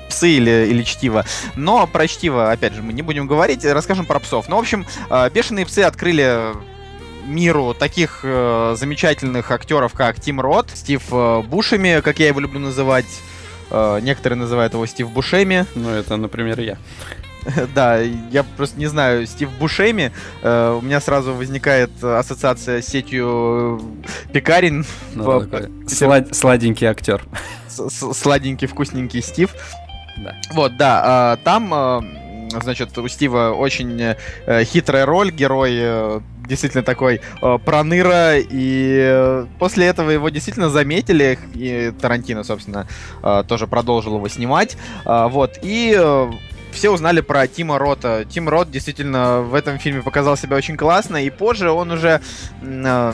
[0.08, 1.26] псы или, или чтиво?
[1.56, 4.48] Но про чтиво, опять же, мы не будем говорить, расскажем про псов.
[4.50, 6.54] Ну, в общем, э, бешеные псы открыли
[7.26, 12.60] миру таких э, замечательных актеров, как Тим Рот, Стив э, Бушеми, как я его люблю
[12.60, 13.06] называть.
[13.72, 15.66] Э, некоторые называют его Стив Бушеми.
[15.76, 16.78] Ну, это, например, я.
[17.76, 23.82] Да, я просто не знаю, Стив Бушеми, э, у меня сразу возникает ассоциация с сетью
[24.32, 24.86] Пекарин.
[25.14, 25.48] Ну,
[25.88, 27.24] слад, сладенький актер.
[27.68, 29.54] Сладенький, вкусненький Стив.
[30.18, 30.36] Да.
[30.54, 32.02] Вот, да, э, там, э,
[32.62, 39.46] значит, у Стива очень э, хитрая роль, герой э, действительно такой э, проныра, и э,
[39.60, 42.88] после этого его действительно заметили, и Тарантино, собственно,
[43.24, 46.32] э, тоже продолжил его снимать, э, вот, и э,
[46.76, 48.26] все узнали про Тима Рота.
[48.30, 52.22] Тим Рот действительно в этом фильме показал себя очень классно, и позже он уже,
[52.62, 53.14] э,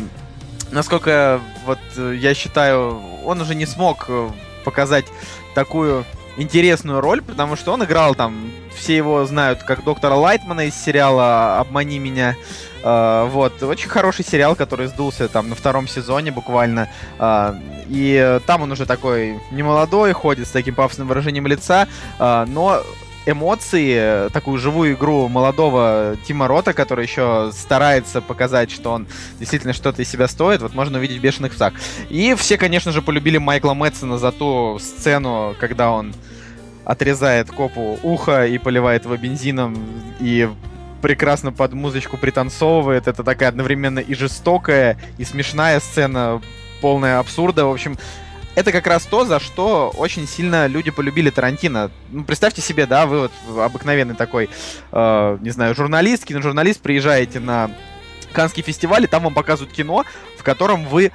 [0.71, 4.29] насколько вот э, я считаю, он уже не смог э,
[4.65, 5.05] показать
[5.53, 6.03] такую
[6.37, 11.59] интересную роль, потому что он играл там, все его знают как доктора Лайтмана из сериала
[11.59, 12.35] «Обмани меня».
[12.83, 16.89] Вот, очень хороший сериал, который сдулся там на втором сезоне буквально.
[17.89, 22.81] И там он уже такой немолодой, ходит с таким пафосным выражением лица, но
[23.25, 29.07] эмоции, такую живую игру молодого Тима Рота, который еще старается показать, что он
[29.39, 31.73] действительно что-то из себя стоит, вот можно увидеть в «Бешеных псах».
[32.09, 36.13] И все, конечно же, полюбили Майкла Мэтсона за ту сцену, когда он
[36.83, 39.77] отрезает копу ухо и поливает его бензином,
[40.19, 40.49] и
[41.01, 43.07] прекрасно под музычку пританцовывает.
[43.07, 46.41] Это такая одновременно и жестокая, и смешная сцена,
[46.81, 47.65] полная абсурда.
[47.65, 47.97] В общем,
[48.55, 51.91] это как раз то, за что очень сильно люди полюбили Тарантино.
[52.09, 54.49] Ну, представьте себе, да, вы вот обыкновенный такой,
[54.91, 57.71] э, не знаю, журналист, киножурналист, приезжаете на
[58.33, 60.05] Канский фестиваль, и там вам показывают кино,
[60.37, 61.11] в котором вы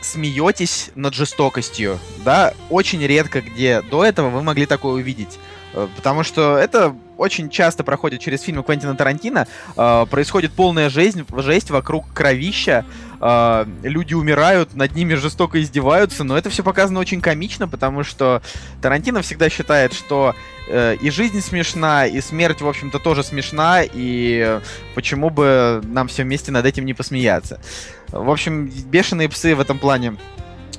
[0.00, 5.38] смеетесь над жестокостью, да, очень редко где до этого вы могли такое увидеть.
[5.72, 9.46] Э, потому что это очень часто проходит через фильмы Квентина Тарантино.
[9.76, 12.84] Э, происходит полная жизнь, жесть вокруг кровища.
[13.20, 18.42] Э, люди умирают, над ними жестоко издеваются, но это все показано очень комично, потому что
[18.82, 20.34] Тарантино всегда считает, что
[20.68, 24.60] э, и жизнь смешна, и смерть, в общем-то, тоже смешна, и
[24.94, 27.60] почему бы нам все вместе над этим не посмеяться.
[28.08, 30.16] В общем, бешеные псы в этом плане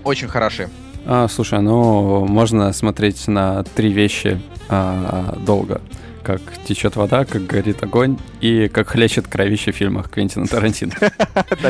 [0.03, 0.69] очень хороши.
[1.05, 5.81] А, слушай, ну можно смотреть на три вещи а, долго
[6.27, 10.91] как течет вода, как горит огонь и как хлещет кровище в фильмах Квентина Тарантино.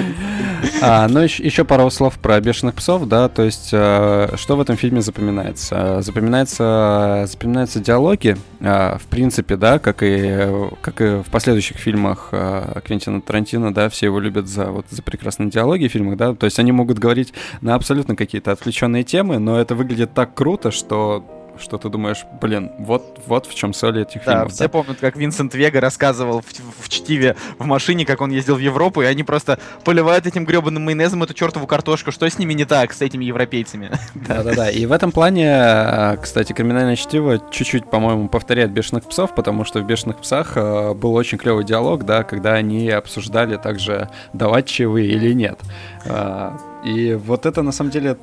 [0.82, 4.76] а, ну, еще, пару слов про бешеных псов, да, то есть э, что в этом
[4.76, 6.02] фильме запоминается?
[6.02, 10.50] Запоминается, запоминаются диалоги, э, в принципе, да, как и,
[10.82, 15.04] как и в последующих фильмах э, Квентина Тарантино, да, все его любят за, вот, за
[15.04, 19.38] прекрасные диалоги в фильмах, да, то есть они могут говорить на абсолютно какие-то отвлеченные темы,
[19.38, 21.24] но это выглядит так круто, что
[21.60, 24.54] что ты думаешь, блин, вот, вот в чем соль этих да, фильмов.
[24.54, 24.70] Все да?
[24.70, 29.02] помнят, как Винсент Вега рассказывал в, в чтиве в машине, как он ездил в Европу,
[29.02, 32.12] и они просто поливают этим гребаным майонезом эту чертову картошку.
[32.12, 33.92] Что с ними не так, с этими европейцами?
[34.16, 34.70] Да-да-да.
[34.70, 39.80] И в этом плане, э, кстати, криминальное чтиво чуть-чуть, по-моему, повторяет бешеных псов, потому что
[39.80, 45.08] в бешеных псах э, был очень клевый диалог, да, когда они обсуждали также давать чаевые
[45.08, 45.60] или нет.
[46.06, 48.18] Э, и вот это на самом деле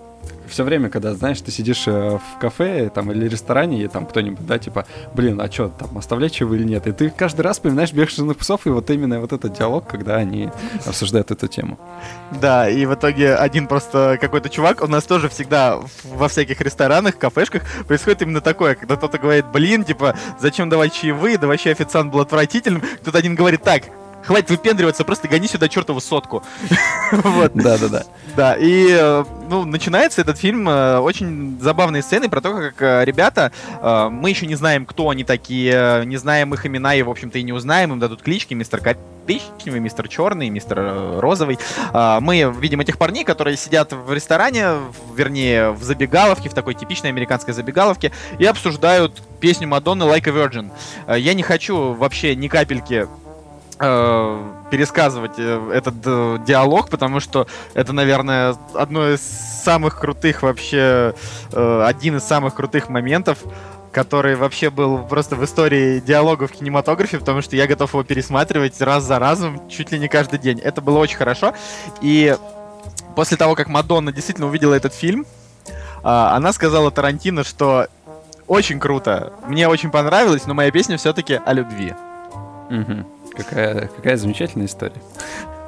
[0.48, 4.46] все время, когда, знаешь, ты сидишь э, в кафе там или ресторане, и там кто-нибудь,
[4.46, 6.86] да, типа, блин, а что, там, оставлять чего или нет?
[6.86, 10.50] И ты каждый раз вспоминаешь бешеных псов, и вот именно вот этот диалог, когда они
[10.86, 11.78] обсуждают эту тему.
[12.40, 17.18] Да, и в итоге один просто какой-то чувак, у нас тоже всегда во всяких ресторанах,
[17.18, 22.12] кафешках происходит именно такое, когда кто-то говорит, блин, типа, зачем давать чаевые, да вообще официант
[22.12, 23.84] был отвратительным, кто-то один говорит, так,
[24.24, 26.42] хватит выпендриваться, просто гони сюда чертову сотку.
[27.12, 27.52] вот.
[27.54, 28.04] Да, да, да.
[28.36, 33.04] Да, и э, ну, начинается этот фильм э, очень забавной сценой про то, как э,
[33.04, 37.38] ребята, мы еще не знаем, кто они такие, не знаем их имена и, в общем-то,
[37.38, 41.58] и не узнаем, им дадут клички, мистер коричневый, мистер черный, мистер розовый.
[41.92, 44.76] Мы видим этих парней, которые сидят в ресторане,
[45.14, 50.70] вернее, в забегаловке, в такой типичной американской забегаловке, и обсуждают песню Мадонны Like a Virgin.
[51.18, 53.06] Я не хочу вообще ни капельки
[53.78, 61.14] пересказывать э, этот э, диалог, потому что это, наверное, одно из самых крутых вообще,
[61.52, 63.38] э, один из самых крутых моментов,
[63.90, 68.80] который вообще был просто в истории диалога в кинематографе, потому что я готов его пересматривать
[68.80, 70.58] раз за разом, чуть ли не каждый день.
[70.58, 71.54] Это было очень хорошо.
[72.00, 72.36] И
[73.14, 75.26] после того, как Мадонна действительно увидела этот фильм,
[75.66, 77.88] э, она сказала Тарантино, что
[78.46, 81.94] очень круто, мне очень понравилось, но моя песня все-таки о любви.
[82.70, 83.13] Угу.
[83.36, 85.00] Какая, какая замечательная история.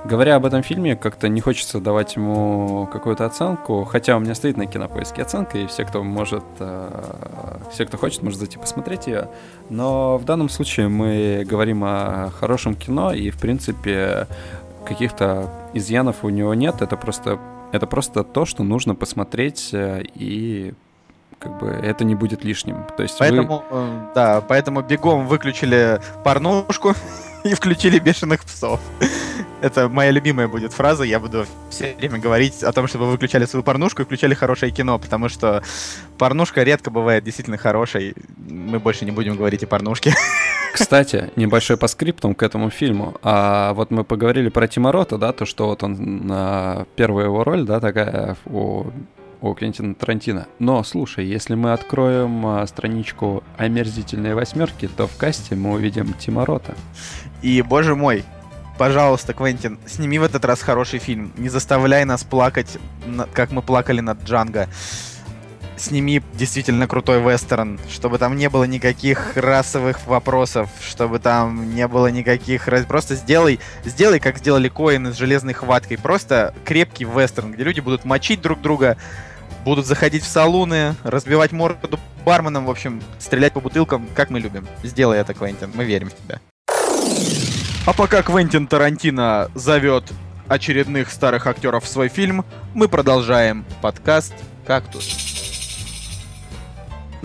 [0.05, 4.57] Говоря об этом фильме, как-то не хочется давать ему какую-то оценку, хотя у меня стоит
[4.57, 9.29] на кинопоиске оценка, и все, кто может, э, все, кто хочет, может зайти посмотреть ее.
[9.69, 14.29] Но в данном случае мы говорим о хорошем кино, и, в принципе,
[14.85, 16.83] каких-то изъянов у него нет.
[16.83, 17.41] Это просто,
[17.73, 20.73] это просто то, что нужно посмотреть, э, и
[21.39, 22.85] как бы это не будет лишним.
[22.97, 23.79] То есть поэтому, вы...
[23.79, 26.95] Э, да, поэтому бегом выключили порнушку
[27.45, 28.81] и включили бешеных псов.
[29.61, 31.05] Это моя любимая будет фраза.
[31.05, 34.71] Я буду все время говорить о том, чтобы вы выключали свою порнушку и включали хорошее
[34.71, 35.63] кино, потому что
[36.19, 38.15] порнушка редко бывает действительно хорошей.
[38.49, 40.15] Мы больше не будем говорить о порнушке.
[40.73, 43.15] Кстати, небольшой по скриптам к этому фильму.
[43.23, 47.65] А вот мы поговорили про Тима Рота, да, то, что вот он первая его роль,
[47.65, 48.87] да, такая у
[49.41, 50.47] у Квентина Тарантино.
[50.59, 56.45] Но, слушай, если мы откроем а, страничку «Омерзительные восьмерки», то в касте мы увидим Тима
[56.45, 56.75] Рота.
[57.43, 58.25] И, боже мой,
[58.79, 61.33] пожалуйста, Квентин, сними в этот раз хороший фильм.
[61.37, 62.79] Не заставляй нас плакать,
[63.33, 64.69] как мы плакали над Джанго.
[65.77, 72.07] Сними действительно крутой вестерн, чтобы там не было никаких расовых вопросов, чтобы там не было
[72.07, 72.69] никаких...
[72.89, 75.99] Просто сделай, сделай, как сделали Коины с железной хваткой.
[75.99, 78.97] Просто крепкий вестерн, где люди будут мочить друг друга,
[79.65, 84.67] будут заходить в салуны, разбивать морду барменам, в общем, стрелять по бутылкам, как мы любим.
[84.83, 86.41] Сделай это, Квентин, мы верим в тебя.
[87.85, 90.05] А пока Квентин Тарантино зовет
[90.49, 94.35] очередных старых актеров в свой фильм, мы продолжаем подкаст
[94.67, 95.36] «Кактус».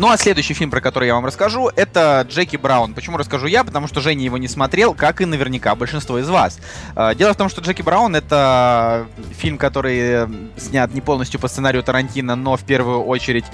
[0.02, 2.96] Ну а следующий фильм, про который я вам расскажу, это Джеки Браун.
[2.96, 3.64] Почему расскажу я?
[3.64, 6.60] Потому что Женя его не смотрел, как и наверняка большинство из вас.
[6.96, 9.06] А, дело в том, что Джеки Браун это
[9.38, 13.46] фильм, который снят не полностью по сценарию Тарантино, но в первую очередь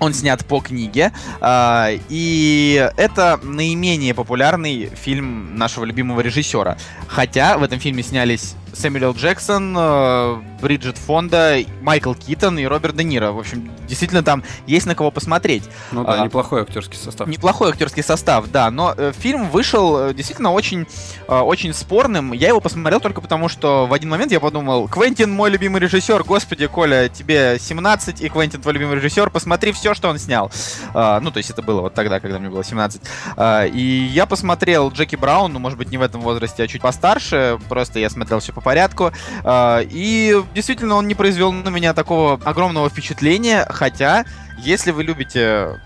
[0.00, 6.76] он снят по книге, а, и это наименее популярный фильм нашего любимого режиссера.
[7.06, 13.04] Хотя в этом фильме снялись Сэмюэл Джексон, э, Бриджит Фонда, Майкл Китон и Роберт Де
[13.04, 13.32] Ниро.
[13.32, 15.64] В общем, действительно там есть на кого посмотреть.
[15.92, 17.28] Ну да, а, неплохой актерский состав.
[17.28, 18.70] Неплохой актерский состав, да.
[18.70, 20.86] Но э, фильм вышел э, действительно очень,
[21.28, 22.32] очень спорным.
[22.32, 26.24] Я его посмотрел только потому, что в один момент я подумал, Квентин мой любимый режиссер,
[26.24, 30.50] господи, Коля, тебе 17, и Квентин твой любимый режиссер, посмотри все, что он снял.
[30.94, 33.02] Э, ну, то есть это было вот тогда, когда мне было 17.
[33.36, 36.82] Э, и я посмотрел Джеки Браун, ну, может быть, не в этом возрасте, а чуть
[36.82, 37.58] постарше.
[37.68, 39.12] Просто я смотрел все по порядку.
[39.44, 44.24] Э, и действительно, он не произвел на меня такого огромного впечатления, хотя,
[44.58, 45.80] если вы любите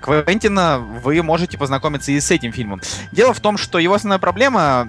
[0.00, 2.80] Квентина, вы можете познакомиться и с этим фильмом.
[3.12, 4.88] Дело в том, что его основная проблема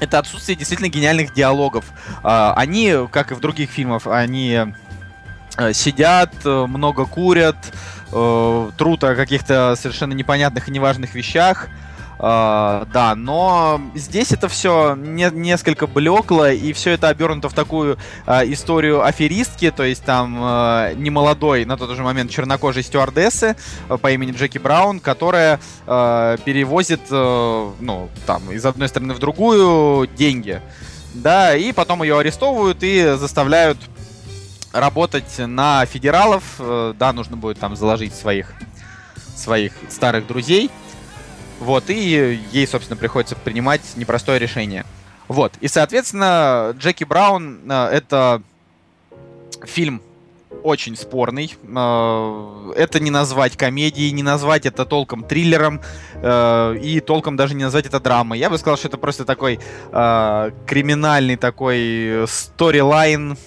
[0.00, 1.84] это отсутствие действительно гениальных диалогов.
[2.22, 4.74] Они, как и в других фильмах, они
[5.72, 7.56] сидят, много курят,
[8.10, 11.68] трут о каких-то совершенно непонятных и неважных вещах.
[12.24, 17.98] Uh, да, но здесь это все не, несколько блекло, и все это обернуто в такую
[18.24, 23.56] uh, историю аферистки, то есть там uh, немолодой на тот же момент чернокожей стюардессы
[24.00, 30.62] по имени Джеки Браун, которая перевозит, ну, там, из одной страны в другую деньги.
[31.12, 33.76] Да, и потом ее арестовывают и заставляют
[34.72, 36.42] работать на федералов.
[36.58, 38.54] Uh, да, нужно будет там заложить своих,
[39.36, 40.70] своих старых друзей.
[41.60, 44.84] Вот, и ей, собственно, приходится принимать непростое решение.
[45.28, 48.42] Вот, и, соответственно, Джеки Браун э, это
[49.64, 50.02] фильм
[50.62, 51.54] очень спорный.
[51.62, 55.80] Э, это не назвать комедией, не назвать это толком триллером
[56.16, 58.38] э, и толком даже не назвать это драмой.
[58.38, 59.58] Я бы сказал, что это просто такой
[59.90, 63.38] криминальный такой сторилайн,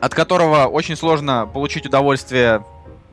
[0.00, 2.62] от которого очень сложно получить удовольствие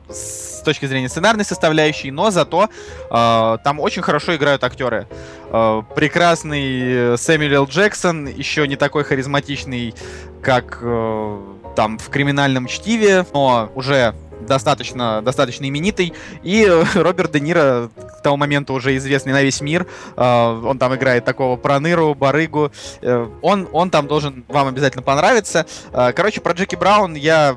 [0.08, 2.68] с точки зрения сценарной составляющей, но зато
[3.10, 5.06] э, там очень хорошо играют актеры.
[5.50, 9.94] Э, прекрасный Сэмюэл Джексон, еще не такой харизматичный,
[10.42, 11.40] как э,
[11.76, 16.12] там в криминальном чтиве, но уже достаточно, достаточно именитый.
[16.42, 19.86] И Роберт Де Ниро, к тому моменту уже известный на весь мир,
[20.16, 22.72] э, он там играет такого проныру, барыгу.
[23.00, 25.66] Э, он, он там должен вам обязательно понравиться.
[25.92, 27.56] Э, короче, про Джеки Браун я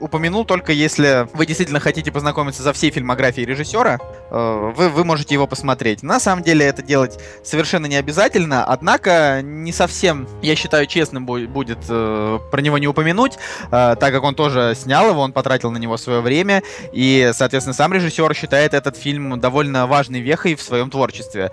[0.00, 3.98] упомянул только если вы действительно хотите познакомиться за всей фильмографией режиссера,
[4.30, 6.02] э, вы, вы можете его посмотреть.
[6.02, 11.78] На самом деле это делать совершенно не обязательно, однако не совсем, я считаю, честным будет
[11.88, 15.78] э, про него не упомянуть, э, так как он тоже снял его, он потратил на
[15.78, 20.90] него свое время, и, соответственно, сам режиссер считает этот фильм довольно важной вехой в своем
[20.90, 21.50] творчестве.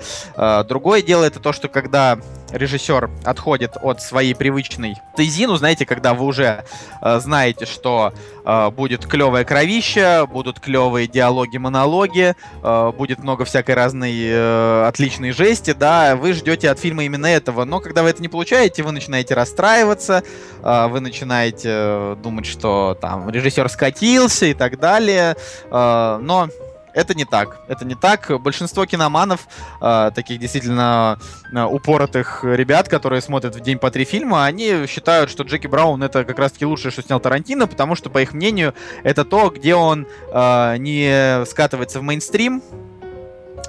[0.68, 2.20] Другое дело это то, что когда
[2.54, 6.64] режиссер отходит от своей привычной тезину, ну, знаете, когда вы уже
[7.02, 8.14] знаете, что
[8.46, 15.32] э, будет клевое кровище, будут клевые диалоги, монологи, э, будет много всякой разной э, отличной
[15.32, 18.92] жести, да, вы ждете от фильма именно этого, но когда вы это не получаете, вы
[18.92, 20.24] начинаете расстраиваться,
[20.62, 25.36] э, вы начинаете э, думать, что там режиссер скатился и так далее,
[25.70, 26.50] э, но
[26.94, 27.60] это не так.
[27.68, 28.32] Это не так.
[28.42, 29.48] Большинство киноманов,
[29.82, 31.20] э, таких действительно
[31.52, 36.04] э, упоротых ребят, которые смотрят в день по три фильма, они считают, что Джеки Браун
[36.04, 39.76] это как раз-таки лучшее, что снял Тарантино, потому что, по их мнению, это то, где
[39.76, 42.62] он э, не скатывается в мейнстрим,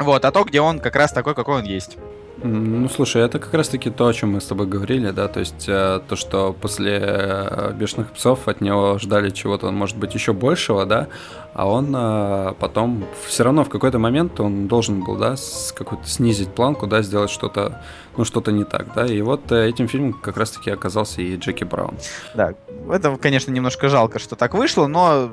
[0.00, 1.96] вот, а то, где он как раз такой, какой он есть.
[2.42, 5.66] Ну, слушай, это как раз-таки то, о чем мы с тобой говорили, да, то есть
[5.68, 10.84] э, то, что после э, «Бешеных псов» от него ждали чего-то, может быть, еще большего,
[10.84, 11.08] да,
[11.54, 16.06] а он э, потом все равно в какой-то момент он должен был, да, с какой-то
[16.06, 17.80] снизить планку, да, сделать что-то,
[18.16, 21.62] ну, что-то не так, да, и вот э, этим фильмом как раз-таки оказался и Джеки
[21.62, 21.94] Браун.
[22.34, 22.54] Да,
[22.92, 25.30] это, конечно, немножко жалко, что так вышло, но,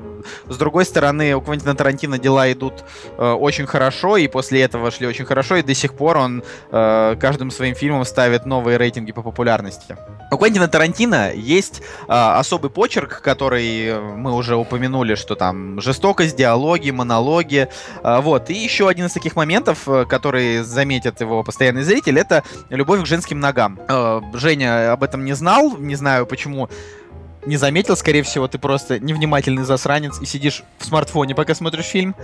[0.48, 2.84] с другой стороны, у Квентина Тарантино дела идут
[3.18, 7.16] э, очень хорошо, и после этого шли очень хорошо, и до сих пор он э,
[7.20, 9.96] каждым своим фильмом ставит новые рейтинги по популярности.
[10.32, 16.90] У Квентина Тарантино есть э, особый почерк, который мы уже упомянули, что там жестокость, диалоги,
[16.90, 17.68] монологи.
[18.02, 18.48] Э, вот.
[18.48, 23.06] И еще один из таких моментов, э, который заметит его постоянный зритель, это любовь к
[23.06, 23.78] женским ногам.
[23.86, 26.70] Э, Женя об этом не знал, не знаю почему
[27.44, 32.14] не заметил, скорее всего, ты просто невнимательный засранец и сидишь в смартфоне, пока смотришь фильм.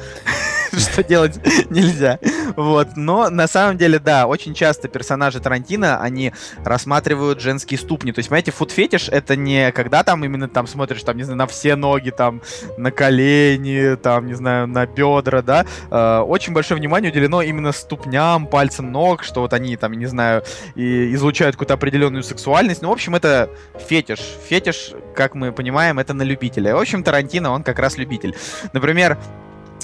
[0.77, 1.39] что делать
[1.71, 2.19] нельзя.
[2.57, 2.97] Вот.
[2.97, 6.33] Но на самом деле, да, очень часто персонажи Тарантино, они
[6.65, 8.13] рассматривают женские ступни.
[8.13, 11.47] То есть, понимаете, фуд-фетиш это не когда там именно там смотришь, там, не знаю, на
[11.47, 12.43] все ноги, там,
[12.77, 15.67] на колени, там, не знаю, на бедра, да.
[15.91, 20.43] Э, очень большое внимание уделено именно ступням, пальцам ног, что вот они там, не знаю,
[20.75, 22.83] и излучают какую-то определенную сексуальность.
[22.83, 23.51] Ну, в общем, это
[23.89, 24.21] фетиш.
[24.49, 26.75] Фетиш, как мы понимаем, это на любителя.
[26.75, 28.35] В общем, Тарантино, он как раз любитель.
[28.73, 29.19] Например,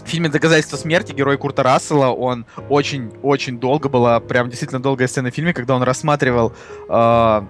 [0.04, 5.30] в фильме «Доказательство смерти» герой Курта Рассела, он очень-очень долго, была прям действительно долгая сцена
[5.30, 6.52] в фильме, когда он рассматривал,
[6.88, 7.42] э,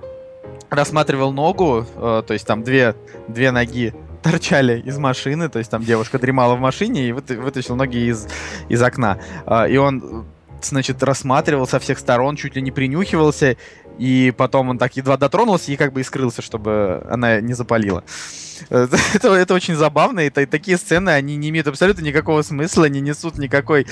[0.70, 2.94] рассматривал ногу, э, то есть там две,
[3.28, 8.08] две ноги торчали из машины, то есть там девушка дремала в машине и вытащил ноги
[8.08, 8.28] из,
[8.68, 9.18] из окна.
[9.46, 10.24] Э, и он
[10.62, 13.56] значит, рассматривал со всех сторон, чуть ли не принюхивался,
[13.98, 18.04] и потом он так едва дотронулся и как бы и скрылся, чтобы она не запалила.
[18.70, 23.36] Это, это очень забавно, и такие сцены, они не имеют абсолютно никакого смысла, не несут
[23.36, 23.86] никакой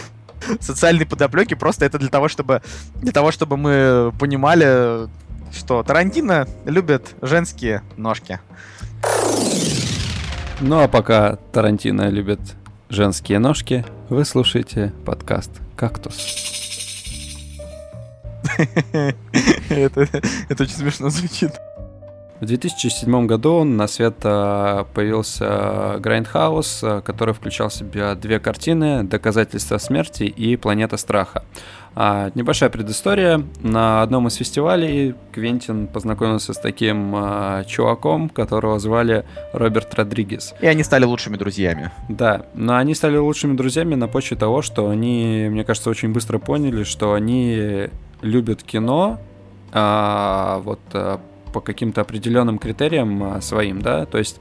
[0.61, 2.63] социальной подоплеки, просто это для того, чтобы
[2.95, 5.09] для того, чтобы мы понимали,
[5.53, 8.41] что Тарантино любит женские ножки.
[10.61, 12.41] Ну а пока Тарантино любит
[12.89, 16.62] женские ножки, вы слушаете подкаст «Кактус».
[19.69, 20.09] это,
[20.49, 21.53] это очень смешно звучит.
[22.43, 25.45] В 2007 году на свет а, появился
[26.01, 31.45] Grindhouse, а, который включал в себя две картины «Доказательство смерти» и «Планета страха».
[31.95, 33.45] А, небольшая предыстория.
[33.61, 40.55] На одном из фестивалей Квентин познакомился с таким а, чуваком, которого звали Роберт Родригес.
[40.61, 41.93] И они стали лучшими друзьями.
[42.09, 46.41] Да, но они стали лучшими друзьями на почве того, что они, мне кажется, очень быстро
[46.41, 47.89] поняли, что они
[48.21, 49.21] любят кино,
[49.71, 50.81] а, вот
[51.53, 54.41] по каким-то определенным критериям а, своим, да, то есть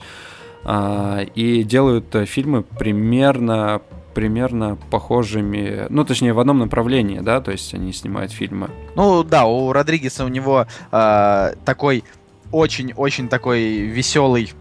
[0.63, 3.81] а, и делают э, фильмы примерно
[4.13, 8.69] примерно похожими, ну, точнее, в одном направлении, да, то есть они снимают фильмы.
[8.95, 12.03] Ну, да, у Родригеса у него э, такой
[12.51, 14.51] очень-очень такой веселый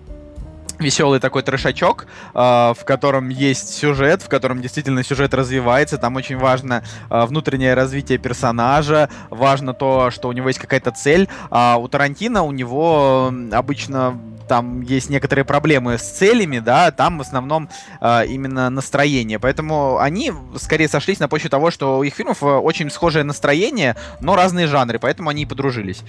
[0.80, 5.98] веселый такой трешачок, э, в котором есть сюжет, в котором действительно сюжет развивается.
[5.98, 11.28] Там очень важно э, внутреннее развитие персонажа, важно то, что у него есть какая-то цель.
[11.50, 14.18] А у Тарантино у него обычно
[14.48, 17.68] там есть некоторые проблемы с целями, да, там в основном
[18.00, 19.38] э, именно настроение.
[19.38, 24.34] Поэтому они скорее сошлись на почве того, что у их фильмов очень схожее настроение, но
[24.34, 26.02] разные жанры, поэтому они и подружились.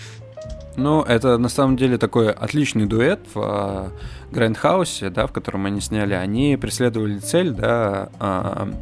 [0.78, 3.92] Ну, это на самом деле такой отличный дуэт в
[4.32, 6.14] Грандхаусе, да, в котором они сняли.
[6.14, 8.74] Они преследовали цель, да, э,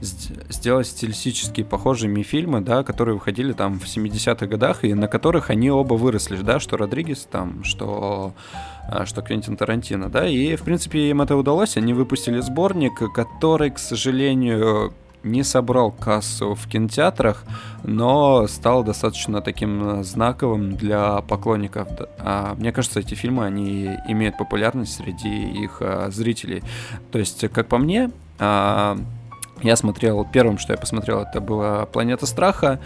[0.00, 5.70] сделать стилистически похожими фильмы, да, которые выходили там в 70-х годах, и на которых они
[5.70, 8.34] оба выросли, да, что Родригес там, что,
[9.04, 13.78] что Квентин Тарантино, да, и, в принципе, им это удалось, они выпустили сборник, который, к
[13.78, 17.44] сожалению, не собрал кассу в кинотеатрах,
[17.82, 21.88] но стал достаточно таким знаковым для поклонников.
[22.18, 26.62] А, мне кажется, эти фильмы, они имеют популярность среди их а, зрителей.
[27.10, 28.98] То есть, как по мне, а,
[29.62, 32.80] я смотрел, первым, что я посмотрел, это была «Планета страха».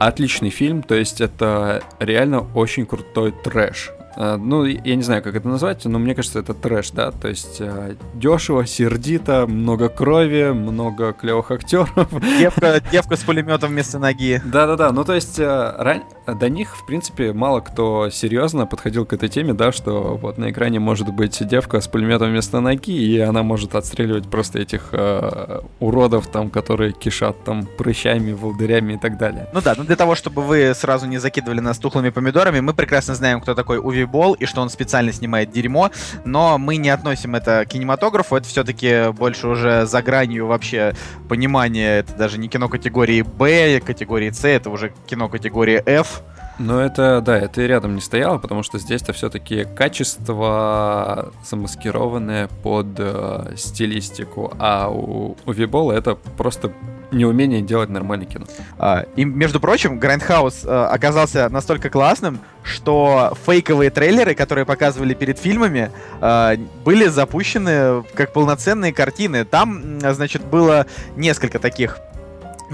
[0.00, 3.92] Отличный фильм, то есть это реально очень крутой трэш.
[4.16, 7.28] Э, ну, я не знаю, как это назвать, но мне кажется, это трэш, да, то
[7.28, 11.90] есть э, дешево, сердито, много крови, много клевых актеров.
[12.38, 14.40] Девка, девка с пулеметом вместо ноги.
[14.44, 16.02] Да-да-да, ну то есть э, ран...
[16.26, 20.50] до них, в принципе, мало кто серьезно подходил к этой теме, да, что вот на
[20.50, 25.60] экране может быть девка с пулеметом вместо ноги, и она может отстреливать просто этих э,
[25.80, 29.48] уродов там, которые кишат там прыщами, волдырями и так далее.
[29.52, 33.14] Ну да, ну для того, чтобы вы сразу не закидывали нас тухлыми помидорами, мы прекрасно
[33.14, 35.90] знаем, кто такой Уви волейбол и что он специально снимает дерьмо,
[36.24, 40.94] но мы не относим это к кинематографу, это все-таки больше уже за гранью вообще
[41.28, 46.22] понимания, это даже не кино категории Б, категории С, это уже кино категории F.
[46.56, 52.86] Ну, это, да, это и рядом не стояло, потому что здесь-то все-таки качество замаскированное под
[52.98, 56.72] э, стилистику, а у, у Вибола это просто
[57.14, 58.46] неумение делать нормальное кино.
[58.78, 65.38] А, и, между прочим, Грандхаус а, оказался настолько классным, что фейковые трейлеры, которые показывали перед
[65.38, 65.90] фильмами,
[66.20, 69.44] а, были запущены как полноценные картины.
[69.44, 70.86] Там, значит, было
[71.16, 71.98] несколько таких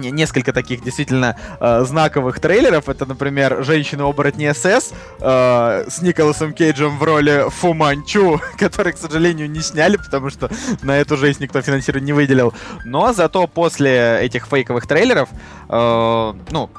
[0.09, 2.89] несколько таких действительно э, знаковых трейлеров.
[2.89, 9.61] Это, например, «Женщины-оборотни СС» э, с Николасом Кейджем в роли Фуманчу, который, к сожалению, не
[9.61, 10.51] сняли, потому что
[10.83, 12.55] на эту жесть никто финансирование не выделил.
[12.85, 15.29] Но зато после этих фейковых трейлеров,
[15.69, 16.71] э, ну,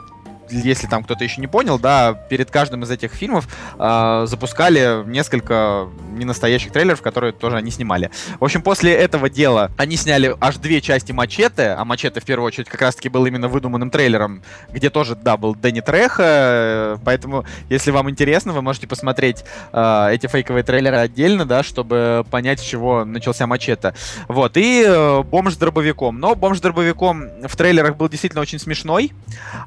[0.52, 3.48] если там кто-то еще не понял, да, перед каждым из этих фильмов
[3.78, 8.12] э, запускали несколько ненастоящих трейлеров, которые тоже они снимали.
[8.40, 12.48] В общем, после этого дела они сняли аж две части Мачете, а Мачете в первую
[12.48, 17.92] очередь как раз-таки был именно выдуманным трейлером, где тоже, да, был Дэнни Треха, поэтому, если
[17.92, 23.06] вам интересно, вы можете посмотреть э, эти фейковые трейлеры отдельно, да, чтобы понять, с чего
[23.06, 23.94] начался Мачете.
[24.28, 26.20] Вот, и э, Бомж с дробовиком.
[26.20, 29.14] Но Бомж с дробовиком в трейлерах был действительно очень смешной,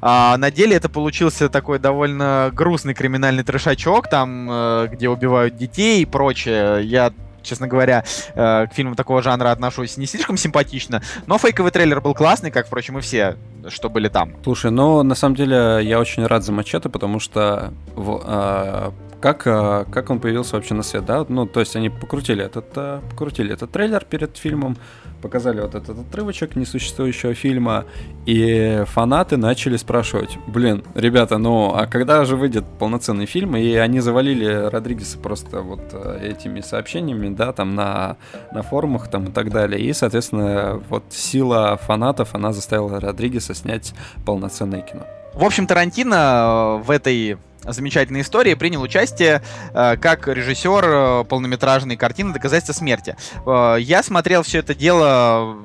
[0.01, 6.01] а на деле это получился такой довольно грустный криминальный трешачок, там, э, где убивают детей
[6.01, 6.83] и прочее.
[6.83, 7.13] Я
[7.45, 8.03] честно говоря,
[8.33, 12.67] э, к фильмам такого жанра отношусь не слишком симпатично, но фейковый трейлер был классный, как,
[12.67, 13.37] впрочем, и все,
[13.69, 14.33] что были там.
[14.43, 18.91] Слушай, ну, на самом деле, я очень рад за Мачете, потому что в, э,
[19.25, 21.25] как, э, как он появился вообще на свет, да?
[21.27, 24.77] Ну, то есть они покрутили этот, э, покрутили этот трейлер перед фильмом,
[25.23, 27.85] показали вот этот отрывочек несуществующего фильма,
[28.27, 33.55] и фанаты начали спрашивать, блин, ребята, ну а когда же выйдет полноценный фильм?
[33.55, 38.17] И они завалили Родригеса просто вот э, этими сообщениями, да, там на,
[38.53, 39.81] на форумах там и так далее.
[39.81, 45.07] И, соответственно, вот сила фанатов, она заставила Родригеса снять полноценное кино.
[45.33, 47.37] В общем, Тарантино в этой
[47.73, 49.41] замечательной истории принял участие
[49.73, 53.15] э, как режиссер э, полнометражной картины «Доказательство смерти».
[53.45, 55.57] Э, я смотрел все это дело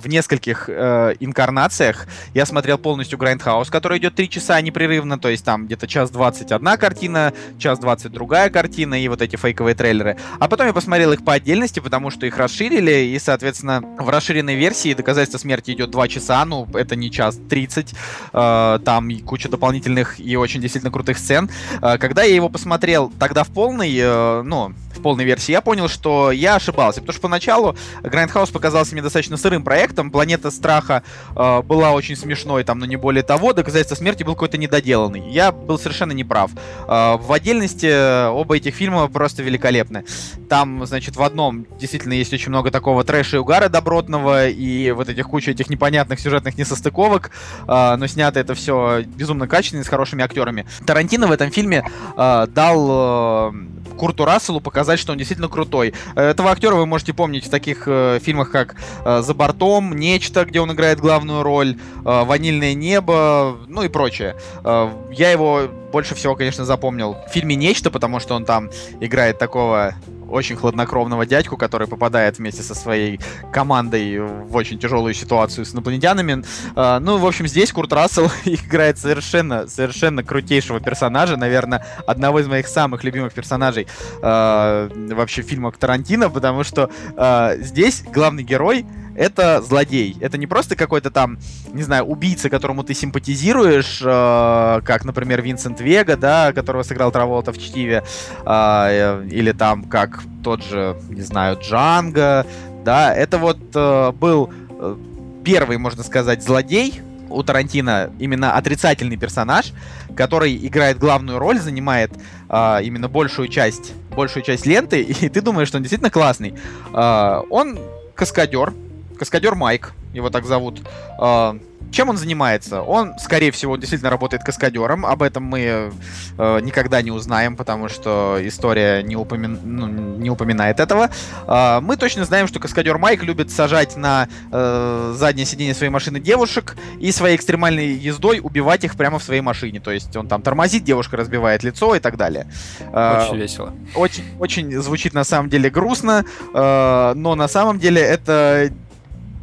[0.00, 2.06] в нескольких э, инкарнациях.
[2.34, 6.52] Я смотрел полностью Grindhouse, который идет 3 часа непрерывно, то есть там где-то час 20
[6.52, 10.16] одна картина, час 20 другая картина и вот эти фейковые трейлеры.
[10.38, 14.54] А потом я посмотрел их по отдельности, потому что их расширили, и, соответственно, в расширенной
[14.54, 17.94] версии доказательство смерти идет 2 часа, ну, это не час 30,
[18.32, 21.50] э, там куча дополнительных и очень действительно крутых сцен.
[21.82, 24.72] Э, когда я его посмотрел тогда в полной, э, ну,
[25.04, 29.62] полной версии, я понял, что я ошибался, потому что поначалу Grindhouse показался мне достаточно сырым
[29.62, 30.10] проектом.
[30.10, 31.02] Планета страха
[31.36, 33.52] э, была очень смешной, там, но не более того.
[33.52, 35.30] Доказательство смерти был какой-то недоделанный.
[35.30, 36.52] Я был совершенно неправ.
[36.88, 40.06] Э, в отдельности э, оба этих фильма просто великолепны.
[40.48, 45.10] Там, значит, в одном действительно есть очень много такого трэша и угара добротного, и вот
[45.10, 47.30] этих куча этих непонятных сюжетных несостыковок,
[47.68, 50.64] э, но снято это все безумно качественно, с хорошими актерами.
[50.86, 51.84] Тарантино в этом фильме
[52.16, 55.94] э, дал э, Курту Расселу показать, что он действительно крутой.
[56.14, 60.60] Этого актера вы можете помнить в таких э, фильмах, как э, «За бортом», «Нечто», где
[60.60, 64.36] он играет главную роль, э, «Ванильное небо», ну и прочее.
[64.64, 68.70] Э, я его больше всего, конечно, запомнил в фильме «Нечто», потому что он там
[69.00, 69.94] играет такого
[70.30, 73.20] очень хладнокровного дядьку, который попадает вместе со своей
[73.52, 76.44] командой в очень тяжелую ситуацию с инопланетянами.
[76.74, 82.46] Uh, ну, в общем, здесь Курт Рассел играет совершенно, совершенно крутейшего персонажа, наверное, одного из
[82.46, 83.86] моих самых любимых персонажей
[84.20, 88.86] uh, вообще в фильмах Тарантино, потому что uh, здесь главный герой
[89.16, 90.16] это злодей.
[90.20, 91.38] Это не просто какой-то там,
[91.72, 97.52] не знаю, убийца, которому ты симпатизируешь, э, как, например, Винсент Вега, да, которого сыграл Траволта
[97.52, 98.04] в Чтиве,
[98.44, 102.46] э, или там как тот же, не знаю, Джанго,
[102.84, 104.96] да, это вот э, был э,
[105.44, 107.00] первый, можно сказать, злодей,
[107.30, 109.72] у Тарантино именно отрицательный персонаж,
[110.16, 112.12] который играет главную роль, занимает
[112.48, 116.54] э, именно большую часть, большую часть ленты, и ты думаешь, что он действительно классный.
[116.92, 117.78] Э, он
[118.14, 118.72] каскадер,
[119.18, 120.80] Каскадер Майк, его так зовут.
[121.18, 121.58] А,
[121.94, 122.82] чем он занимается?
[122.82, 125.06] Он, скорее всего, действительно работает каскадером.
[125.06, 125.92] Об этом мы
[126.38, 129.60] э, никогда не узнаем, потому что история не, упомин...
[129.62, 131.10] ну, не упоминает этого.
[131.46, 136.18] Э, мы точно знаем, что каскадер Майк любит сажать на э, заднее сиденье своей машины
[136.18, 139.78] девушек и своей экстремальной ездой убивать их прямо в своей машине.
[139.78, 142.48] То есть он там тормозит, девушка разбивает лицо и так далее.
[142.80, 143.72] Э, очень весело.
[143.94, 148.72] Очень, очень звучит на самом деле грустно, э, но на самом деле это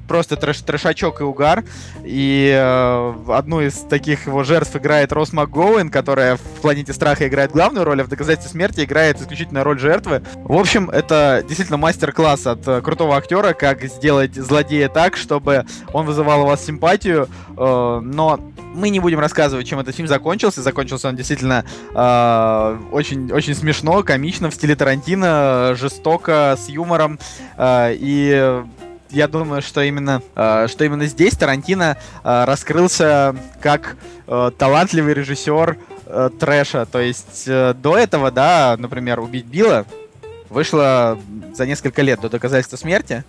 [0.07, 1.63] просто трэш, трэшачок и угар.
[2.03, 7.51] И э, одну из таких его жертв играет Рос МакГоуэн, которая в «Планете страха» играет
[7.51, 10.21] главную роль, а в «Доказательстве смерти» играет исключительно роль жертвы.
[10.35, 16.05] В общем, это действительно мастер-класс от э, крутого актера, как сделать злодея так, чтобы он
[16.05, 17.27] вызывал у вас симпатию,
[17.57, 18.39] э, но
[18.73, 20.61] мы не будем рассказывать, чем этот фильм закончился.
[20.61, 27.19] Закончился он действительно э, очень, очень смешно, комично, в стиле Тарантино, жестоко, с юмором.
[27.57, 28.63] Э, и
[29.11, 33.97] я думаю, что именно, э, что именно здесь Тарантино э, раскрылся как
[34.27, 36.85] э, талантливый режиссер э, трэша.
[36.85, 39.85] То есть э, до этого, да, например, «Убить Билла»
[40.51, 41.17] вышло
[41.55, 43.23] за несколько лет до доказательства смерти.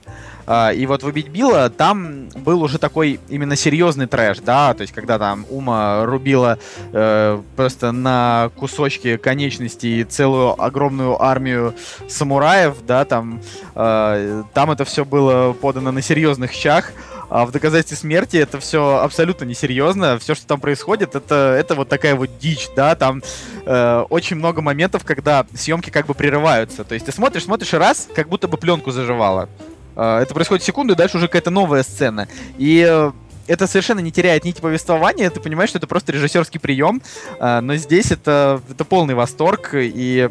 [0.47, 4.83] А, и вот в «Убить Билла» там был уже такой именно серьезный трэш, да, то
[4.83, 6.59] есть когда там Ума рубила
[6.93, 11.75] э, просто на кусочки конечностей целую огромную армию
[12.09, 13.41] самураев, да, там,
[13.77, 16.93] э, там это все было подано на серьезных щах,
[17.33, 20.19] а в доказательстве смерти это все абсолютно несерьезно.
[20.19, 23.23] Все, что там происходит, это, это вот такая вот дичь, да, там
[23.65, 26.85] э, очень много моментов, когда съемки как бы прерываются.
[26.85, 29.49] То есть ты смотришь, смотришь раз, как будто бы пленку заживала.
[29.97, 32.29] Э, это происходит секунду, и дальше уже какая-то новая сцена.
[32.59, 33.13] И э,
[33.47, 37.01] это совершенно не теряет нити повествования, ты понимаешь, что это просто режиссерский прием,
[37.41, 40.29] э, но здесь это, это полный восторг, и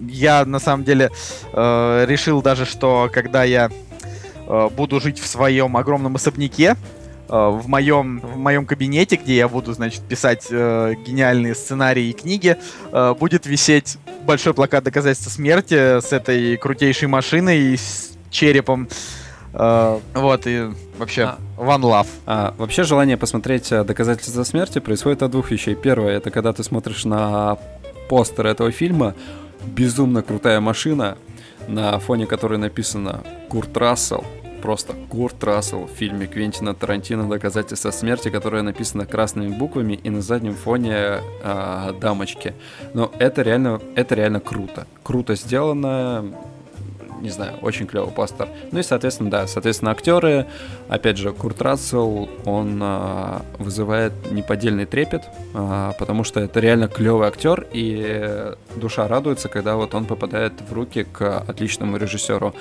[0.00, 1.10] я на самом деле
[1.52, 3.70] э, решил даже, что когда я
[4.46, 6.76] буду жить в своем огромном особняке,
[7.28, 12.12] э, в моем, в моем кабинете, где я буду, значит, писать э, гениальные сценарии и
[12.12, 12.56] книги,
[12.92, 18.88] э, будет висеть большой плакат доказательства смерти с этой крутейшей машиной и с черепом.
[19.52, 22.06] Э, вот, и вообще, а, one love.
[22.26, 25.74] А, вообще, желание посмотреть э, доказательства смерти происходит от двух вещей.
[25.74, 27.58] Первое, это когда ты смотришь на
[28.08, 29.14] постер этого фильма,
[29.64, 31.16] безумно крутая машина,
[31.68, 34.24] на фоне которой написано Курт Рассел,
[34.62, 40.22] просто Курт Рассел в фильме Квентина Тарантино «Доказательство смерти», которое написано красными буквами и на
[40.22, 40.94] заднем фоне
[41.42, 42.54] э, дамочки.
[42.94, 44.86] Но это реально, это реально круто.
[45.02, 46.24] Круто сделано.
[47.24, 48.48] Не знаю, очень клевый постер.
[48.70, 50.46] Ну и, соответственно, да, соответственно, актеры,
[50.88, 55.22] опять же, Курт Рассел, он а, вызывает неподдельный трепет,
[55.54, 60.72] а, потому что это реально клевый актер, и душа радуется, когда вот он попадает в
[60.74, 62.54] руки к отличному режиссеру.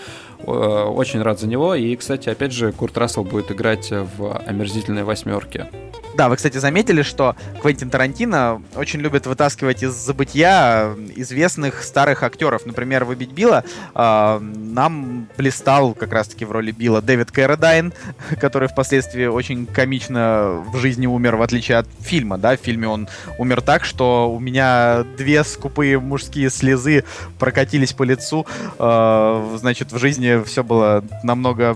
[0.45, 5.67] Очень рад за него, и, кстати, опять же, Курт Рассел будет играть в «Омерзительной восьмерке».
[6.15, 12.65] Да, вы, кстати, заметили, что Квентин Тарантино очень любит вытаскивать из забытия известных старых актеров.
[12.65, 13.63] Например, «Выбить Билла»
[13.95, 17.93] э, нам блистал как раз-таки в роли Билла Дэвид Кэрродайн,
[18.39, 22.37] который впоследствии очень комично в жизни умер, в отличие от фильма.
[22.37, 22.55] Да?
[22.55, 23.07] В фильме он
[23.39, 27.05] умер так, что у меня две скупые мужские слезы
[27.39, 28.45] прокатились по лицу.
[28.77, 31.75] Э, значит, в жизни все было намного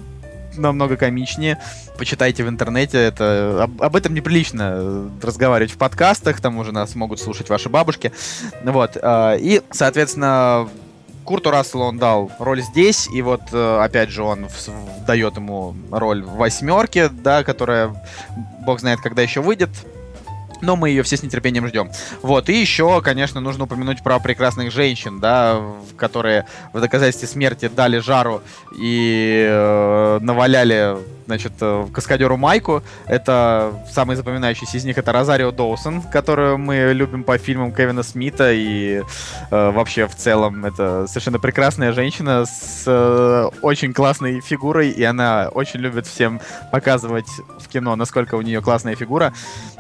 [0.62, 1.60] намного комичнее.
[1.98, 7.20] Почитайте в интернете, это об, об этом неприлично разговаривать в подкастах, там уже нас могут
[7.20, 8.12] слушать ваши бабушки.
[8.64, 8.98] Вот.
[9.02, 10.70] Э, и, соответственно,
[11.28, 14.48] Курту Расселу он дал роль здесь, и вот, э, опять же, он
[15.06, 18.02] дает ему роль в восьмерке, да, которая,
[18.66, 19.70] бог знает, когда еще выйдет,
[20.62, 21.90] но мы ее все с нетерпением ждем.
[22.22, 25.62] Вот, и еще, конечно, нужно упомянуть про прекрасных женщин, да,
[25.98, 28.42] которые в доказательстве смерти дали жару
[28.78, 30.98] и э, наваляли
[31.28, 32.82] значит, э, каскадеру Майку.
[33.06, 38.52] Это самый запоминающийся из них это Розарио Доусон, которую мы любим по фильмам Кевина Смита
[38.54, 39.02] и
[39.52, 45.50] э, вообще в целом это совершенно прекрасная женщина с э, очень классной фигурой, и она
[45.54, 46.40] очень любит всем
[46.72, 47.28] показывать
[47.60, 49.34] в кино, насколько у нее классная фигура.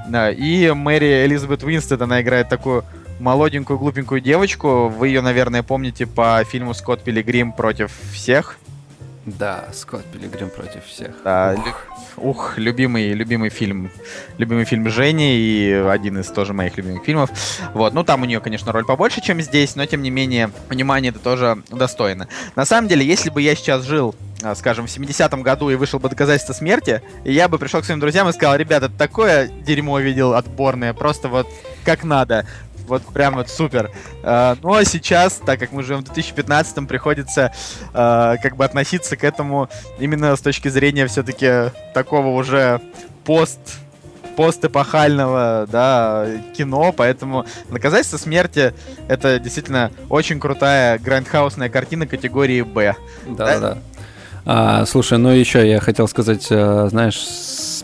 [0.10, 2.84] И Мэри Элизабет Уинстед, она играет такую
[3.20, 4.88] молоденькую, глупенькую девочку.
[4.90, 8.58] Вы ее, наверное, помните по фильму «Скотт Пилигрим против всех».
[9.26, 11.12] Да, Скотт Пилигрим против всех.
[11.24, 11.56] Да,
[12.18, 12.58] ух.
[12.58, 13.90] любимый, любимый фильм,
[14.38, 17.30] любимый фильм Жени и один из тоже моих любимых фильмов.
[17.74, 21.12] Вот, ну там у нее, конечно, роль побольше, чем здесь, но тем не менее, внимание
[21.12, 22.28] это тоже достойно.
[22.56, 26.00] На самом деле, если бы я сейчас жил а, скажем, в 70-м году и вышел
[26.00, 30.00] бы доказательство смерти, и я бы пришел к своим друзьям и сказал, ребята, такое дерьмо
[30.00, 31.48] видел отборное, просто вот
[31.84, 32.46] как надо
[32.88, 33.92] вот прям вот супер.
[34.24, 37.54] Uh, но сейчас, так как мы живем в 2015-м, приходится
[37.94, 39.70] uh, как бы относиться к этому
[40.00, 42.82] именно с точки зрения все-таки такого уже
[43.24, 43.60] пост
[44.38, 48.72] постэпохального, да, кино, поэтому «Наказательство смерти»—
[49.08, 52.96] это действительно очень крутая грандхаусная картина категории «Б».
[53.28, 53.80] Да-да-да.
[54.46, 57.20] А, слушай, ну еще я хотел сказать, э, знаешь,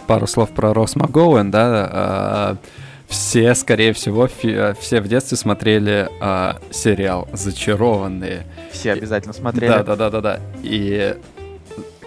[0.07, 2.57] пару слов про Рос МакГоуэн, да, а,
[3.13, 8.47] все, скорее всего, фи- все в детстве смотрели а, сериал «Зачарованные».
[8.71, 9.69] Все обязательно смотрели.
[9.69, 10.39] Да, да, да, да, да.
[10.63, 11.15] И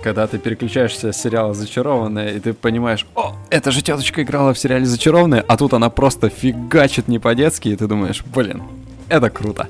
[0.02, 4.58] когда ты переключаешься с сериала «Зачарованные», и ты понимаешь, о, эта же теточка играла в
[4.58, 8.64] сериале «Зачарованные», а тут она просто фигачит не по-детски, и ты думаешь, блин,
[9.08, 9.68] это круто.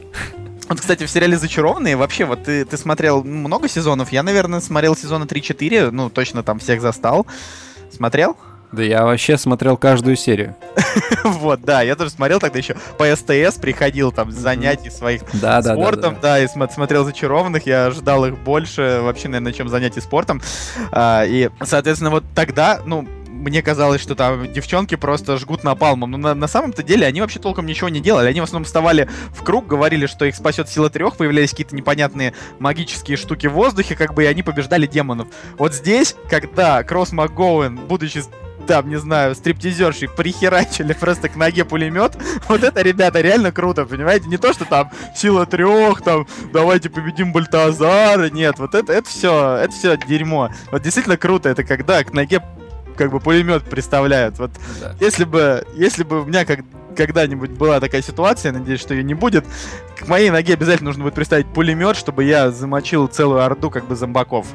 [0.71, 4.97] Вот, кстати, в сериале «Зачарованные» вообще, вот ты, ты смотрел много сезонов, я, наверное, смотрел
[4.97, 7.27] сезона 3-4, ну, точно там всех застал.
[7.93, 8.39] Смотрел?
[8.73, 10.57] Да я вообще смотрел каждую серию.
[11.25, 15.63] Вот, да, я тоже смотрел тогда еще по СТС, приходил там с занятий своих да,
[15.63, 20.41] спортом, да, да, и смотрел «Зачарованных», я ждал их больше вообще, наверное, чем занятий спортом.
[20.93, 23.07] А, и, соответственно, вот тогда, ну,
[23.37, 26.11] мне казалось, что там девчонки просто жгут напалмом.
[26.11, 28.29] Но на, на самом-то деле они вообще толком ничего не делали.
[28.29, 32.35] Они в основном вставали в круг, говорили, что их спасет сила трех, появлялись какие-то непонятные
[32.59, 35.29] магические штуки в воздухе, как бы, и они побеждали демонов.
[35.59, 38.23] Вот здесь, когда Кросс МакГоуэн, будучи
[38.67, 42.17] там, не знаю, стриптизерши прихерачили просто к ноге пулемет.
[42.49, 44.29] Вот это, ребята, реально круто, понимаете?
[44.29, 48.31] Не то, что там сила трех, там, давайте победим Бальтазара.
[48.31, 50.51] Нет, вот это, это все, это все дерьмо.
[50.71, 52.43] Вот действительно круто, это когда к ноге
[52.97, 54.39] как бы пулемет представляют.
[54.39, 54.51] Вот
[54.81, 54.95] да.
[55.01, 56.61] если бы, если бы у меня как
[56.97, 59.45] когда-нибудь была такая ситуация, надеюсь, что ее не будет,
[59.99, 63.95] к моей ноге обязательно нужно будет представить пулемет, чтобы я замочил целую орду как бы
[63.95, 64.47] зомбаков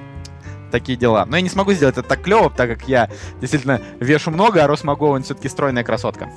[0.72, 1.26] такие дела.
[1.26, 3.10] Но я не смогу сделать это так клево, так как я
[3.40, 6.30] действительно вешу много, а Рос Магован все-таки стройная красотка.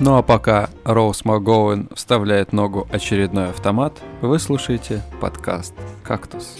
[0.00, 6.56] Ну а пока Роуз МакГоуэн вставляет ногу очередной автомат, вы слушаете подкаст «Кактус».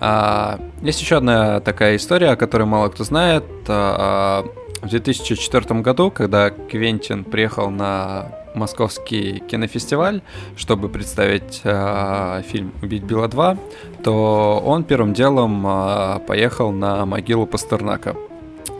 [0.00, 3.44] А, есть еще одна такая история, о которой мало кто знает.
[3.66, 4.44] А,
[4.80, 10.22] в 2004 году, когда Квентин приехал на московский кинофестиваль,
[10.56, 13.58] чтобы представить э, фильм «Убить Билла 2»,
[14.02, 18.16] то он первым делом э, поехал на могилу Пастернака.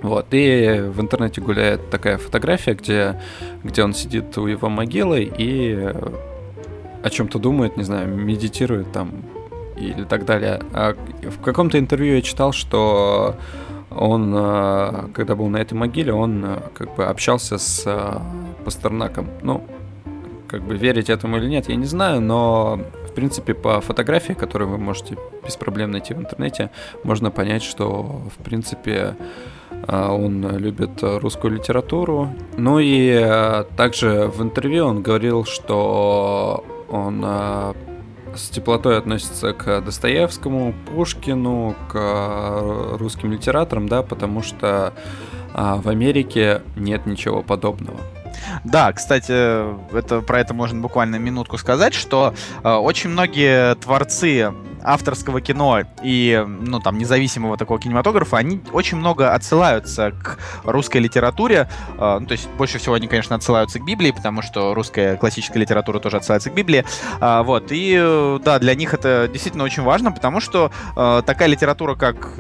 [0.03, 3.21] Вот, и в интернете гуляет такая фотография, где,
[3.65, 5.93] где он сидит у его могилы и
[7.03, 9.11] о чем-то думает, не знаю, медитирует там
[9.77, 10.61] или так далее.
[10.73, 13.37] А в каком-то интервью я читал, что
[13.97, 18.19] он, э, когда был на этой могиле, он э, как бы общался с э,
[18.65, 19.29] Пастернаком.
[19.43, 19.65] Ну,
[20.49, 22.79] как бы верить этому или нет, я не знаю, но
[23.09, 26.71] в принципе по фотографии, которую вы можете без проблем найти в интернете,
[27.03, 29.17] можно понять, что в принципе
[29.89, 32.29] он любит русскую литературу.
[32.57, 37.25] Ну и также в интервью он говорил, что он
[38.37, 44.93] с теплотой относится к Достоевскому, Пушкину, к русским литераторам, да, потому что
[45.55, 47.99] в Америке нет ничего подобного.
[48.65, 49.33] Да, кстати,
[49.97, 54.53] это, про это можно буквально минутку сказать, что э, очень многие творцы
[54.87, 61.69] авторского кино и, ну, там, независимого такого кинематографа, они очень много отсылаются к русской литературе.
[61.99, 65.59] Э, ну, то есть, больше всего они, конечно, отсылаются к Библии, потому что русская классическая
[65.59, 66.85] литература тоже отсылается к Библии.
[67.21, 71.97] Э, вот, и, да, для них это действительно очень важно, потому что э, такая литература,
[71.97, 72.35] как,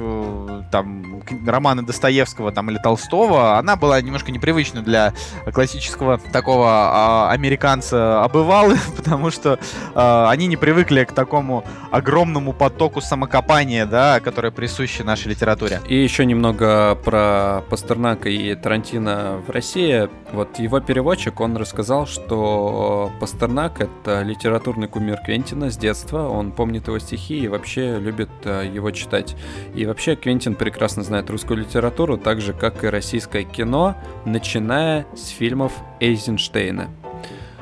[0.71, 5.13] там, романы Достоевского, там, или Толстого, она была немножко непривычна для
[5.53, 9.59] классического такого э, американца обывалы, потому что
[9.95, 15.81] они не привыкли к такому огромному огромному потоку самокопания, да, которое присуще нашей литературе.
[15.89, 20.09] И еще немного про Пастернака и Тарантино в России.
[20.33, 26.29] Вот его переводчик, он рассказал, что Пастернак— это литературный кумир Квентина с детства.
[26.29, 29.35] Он помнит его стихи и вообще любит э, его читать.
[29.75, 35.29] И вообще Квентин прекрасно знает русскую литературу, так же, как и российское кино, начиная с
[35.29, 36.89] фильмов Эйзенштейна.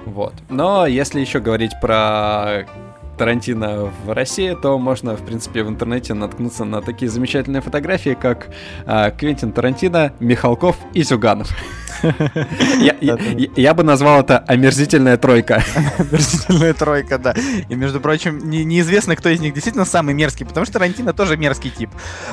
[0.05, 0.35] Вот.
[0.51, 2.67] Но если еще говорить про
[3.17, 8.49] Тарантино в России, то можно, в принципе, в интернете наткнуться на такие замечательные фотографии, как
[8.87, 11.51] э, Квентин Тарантино, Михалков и Зюганов.
[13.57, 15.63] Я бы назвал это омерзительная тройка.
[15.99, 17.35] Омерзительная тройка, да.
[17.69, 21.71] И, между прочим, неизвестно, кто из них действительно самый мерзкий, потому что Тарантино тоже мерзкий
[21.71, 21.91] тип.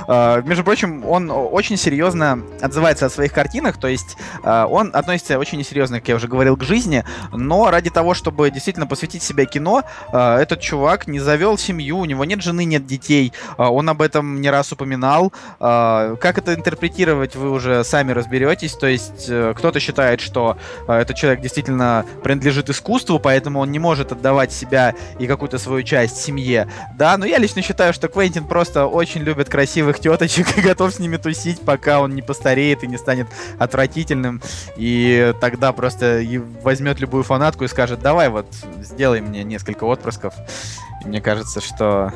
[0.07, 5.37] А, между прочим, он очень серьезно отзывается о своих картинах, то есть а, он относится
[5.37, 9.45] очень несерьезно, как я уже говорил, к жизни, но ради того, чтобы действительно посвятить себя
[9.45, 14.01] кино, а, этот чувак не завел семью, у него нет жены, нет детей, он об
[14.01, 15.31] этом не раз упоминал.
[15.59, 20.57] Как это интерпретировать, вы уже сами разберетесь, то есть э, кто-то считает, что
[20.87, 25.83] э, этот человек действительно принадлежит искусству, поэтому он не может отдавать себя и какую-то свою
[25.83, 26.67] часть семье.
[26.97, 30.97] Да, но я лично считаю, что Квентин просто очень любит красивых теточек и готов с
[30.97, 33.27] ними тусить, пока он не постареет и не станет
[33.59, 34.41] отвратительным.
[34.77, 36.25] И тогда просто
[36.63, 38.47] возьмет любую фанатку и скажет, давай вот,
[38.79, 40.33] сделай мне несколько отпрысков.
[41.05, 42.11] И мне кажется, что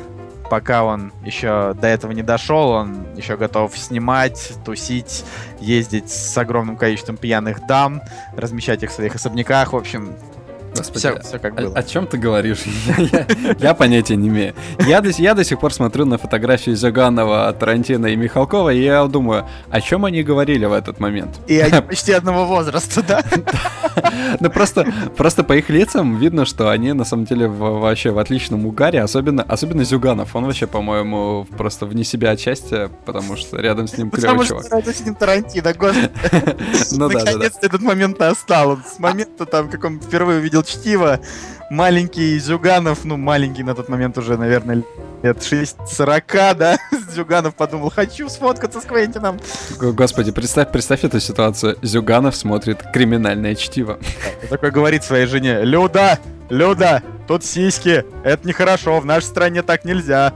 [0.48, 5.24] пока он еще до этого не дошел, он еще готов снимать, тусить,
[5.60, 8.02] ездить с огромным количеством пьяных дам,
[8.36, 9.72] размещать их в своих особняках.
[9.72, 10.14] В общем,
[10.78, 11.74] Господи, все, все как было.
[11.74, 12.60] О, о чем ты говоришь?
[12.98, 13.26] я,
[13.58, 14.54] я понятия не имею.
[14.86, 19.04] Я до, я до сих пор смотрю на фотографии Зюганова, Тарантино и Михалкова, и я
[19.06, 21.38] думаю, о чем они говорили в этот момент.
[21.46, 23.24] И они почти одного возраста, да?
[24.40, 28.66] Ну просто, просто по их лицам видно, что они на самом деле вообще в отличном
[28.66, 30.36] угаре, особенно, особенно Зюганов.
[30.36, 34.64] Он вообще, по-моему, просто вне себя отчасти, потому что рядом с ним клевый чувак.
[34.64, 36.10] Потому что с ним Тарантино, господи.
[36.92, 38.78] Ну да, Наконец-то этот момент настал.
[38.78, 41.20] С момента, там, как он впервые увидел чтиво.
[41.70, 44.84] Маленький Зюганов, ну, маленький на тот момент уже, наверное,
[45.22, 46.78] лет 6-40, да,
[47.12, 49.40] Зюганов подумал, хочу сфоткаться с Квентином.
[49.80, 51.76] Господи, представь, представь эту ситуацию.
[51.82, 53.98] Зюганов смотрит криминальное чтиво.
[54.42, 59.84] Да, такой говорит своей жене, Люда, Люда, тут сиськи, это нехорошо, в нашей стране так
[59.84, 60.34] нельзя.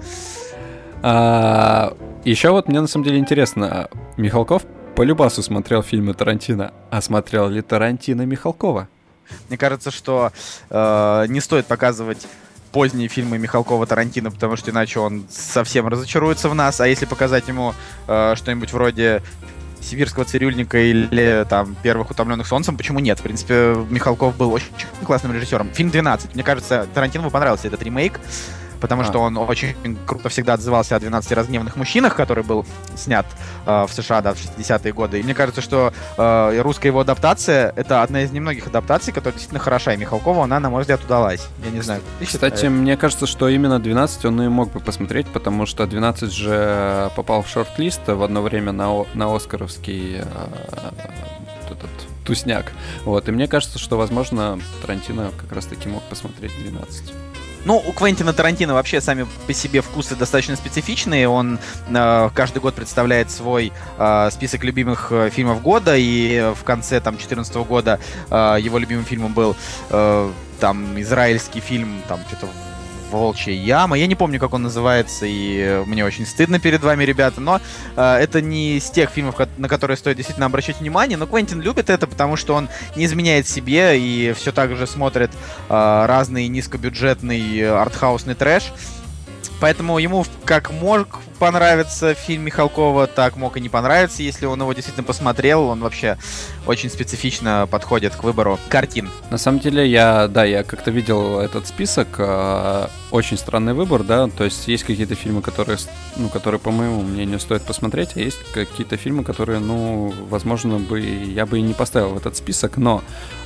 [1.02, 4.62] А, еще вот мне на самом деле интересно, Михалков
[4.96, 8.88] по любасу смотрел фильмы Тарантино, а смотрел ли Тарантино Михалкова?
[9.48, 10.32] Мне кажется, что
[10.70, 12.26] э, не стоит показывать
[12.72, 16.80] поздние фильмы Михалкова Тарантино, потому что иначе он совсем разочаруется в нас.
[16.80, 17.74] А если показать ему
[18.06, 19.22] э, что-нибудь вроде
[19.80, 23.18] Сибирского цирюльника или там первых утомленных солнцем, почему нет?
[23.18, 24.68] В принципе, Михалков был очень
[25.04, 25.70] классным режиссером.
[25.72, 26.34] Фильм 12.
[26.34, 28.20] Мне кажется, Тарантино понравился этот ремейк
[28.80, 29.04] потому а.
[29.04, 29.74] что он очень
[30.06, 32.66] круто всегда отзывался о 12 разгневанных мужчинах, который был
[32.96, 33.26] снят
[33.66, 35.20] э, в США, да, в 60-е годы.
[35.20, 39.60] И мне кажется, что э, русская его адаптация— это одна из немногих адаптаций, которая действительно
[39.60, 39.92] хороша.
[39.94, 41.46] И Михалкову она, на мой взгляд, удалась.
[41.64, 42.00] Я не знаю.
[42.20, 47.10] Кстати, мне кажется, что именно 12 он и мог бы посмотреть, потому что 12 же
[47.16, 50.24] попал в шорт-лист в одно время на, на Оскаровский э,
[51.70, 51.90] этот
[52.24, 52.72] тусняк.
[53.04, 57.12] Вот, и мне кажется, что, возможно, Тарантино как раз-таки мог посмотреть 12.
[57.64, 61.28] Ну, у Квентина Тарантино вообще сами по себе вкусы достаточно специфичные.
[61.28, 61.58] Он
[61.88, 67.14] э, каждый год представляет свой э, список любимых э, фильмов года, и в конце там
[67.14, 68.00] 2014 года
[68.30, 69.56] э, его любимым фильмом был
[69.90, 72.48] э, там израильский фильм, там что-то
[73.11, 73.98] Волчья яма.
[73.98, 77.61] Я не помню, как он называется, и мне очень стыдно перед вами, ребята, но
[77.96, 81.90] э, это не из тех фильмов, на которые стоит действительно обращать внимание, но Квентин любит
[81.90, 85.30] это, потому что он не изменяет себе и все так же смотрит
[85.68, 88.72] э, разный низкобюджетный артхаусный трэш.
[89.61, 94.72] Поэтому ему как мог понравиться фильм Михалкова, так мог и не понравиться, если он его
[94.72, 95.62] действительно посмотрел.
[95.68, 96.18] Он вообще
[96.66, 99.11] очень специфично подходит к выбору картин.
[99.30, 102.08] На самом деле, я, да, я как-то видел этот список.
[102.18, 104.28] Э, очень странный выбор, да.
[104.28, 105.78] То есть есть какие-то фильмы, которые,
[106.16, 111.00] ну, которые, по моему мнению, стоит посмотреть, а есть какие-то фильмы, которые, ну, возможно, бы
[111.00, 113.02] я бы и не поставил в этот список, но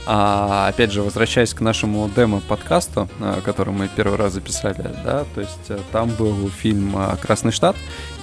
[0.07, 5.41] а, опять же, возвращаясь к нашему демо-подкасту, а, который мы первый раз записали, да, то
[5.41, 7.77] есть э, там был фильм а, «Красный штат»,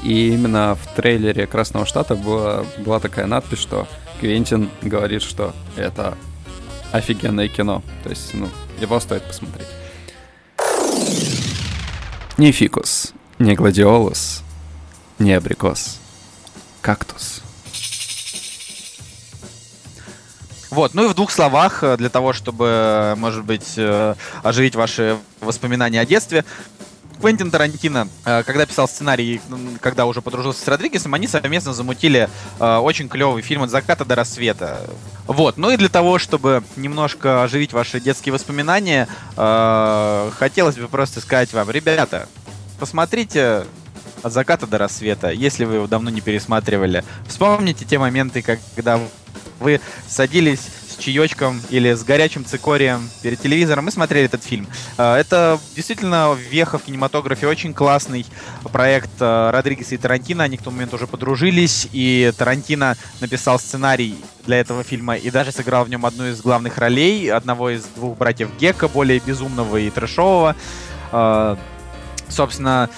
[0.04, 3.88] и именно в трейлере «Красного штата» была, была такая надпись, что
[4.20, 6.16] Квентин говорит, что это
[6.92, 7.82] офигенное кино.
[8.04, 9.68] То есть, ну, его стоит посмотреть.
[12.38, 14.44] Не фикус, не гладиолус,
[15.18, 16.00] не абрикос,
[16.82, 17.42] кактус.
[20.70, 25.18] Вот, ну и в двух словах, э, для того, чтобы, может быть, э, оживить ваши
[25.42, 26.46] воспоминания о детстве,
[27.22, 29.40] Квентин Тарантино, э, когда писал сценарий,
[29.80, 34.82] когда уже подружился с Родригесом, они совместно замутили очень клевый фильм «От заката до рассвета».
[35.28, 41.54] Вот, ну и для того, чтобы немножко оживить ваши детские воспоминания, хотелось бы просто сказать
[41.54, 42.28] вам, ребята,
[42.80, 43.66] посмотрите
[44.24, 47.04] от заката до рассвета, если вы его давно не пересматривали.
[47.28, 49.00] Вспомните те моменты, когда
[49.60, 50.68] вы садились
[51.02, 54.68] чаечком или с горячим цикорием перед телевизором и смотрели этот фильм.
[54.98, 58.26] А, это действительно веха в кинематографе, очень классный
[58.72, 60.44] проект а, Родригеса и Тарантино.
[60.44, 65.52] Они к тому моменту уже подружились, и Тарантино написал сценарий для этого фильма и даже
[65.52, 69.90] сыграл в нем одну из главных ролей, одного из двух братьев Гекка, более безумного и
[69.90, 70.56] трэшового.
[71.12, 71.58] А,
[72.30, 72.90] собственно,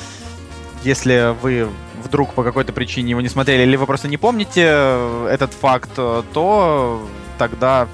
[0.83, 1.69] если вы
[2.03, 5.91] вдруг по какой-то причине его не смотрели, или вы просто не помните э, этот факт,
[5.97, 7.07] э, то
[7.37, 7.87] тогда,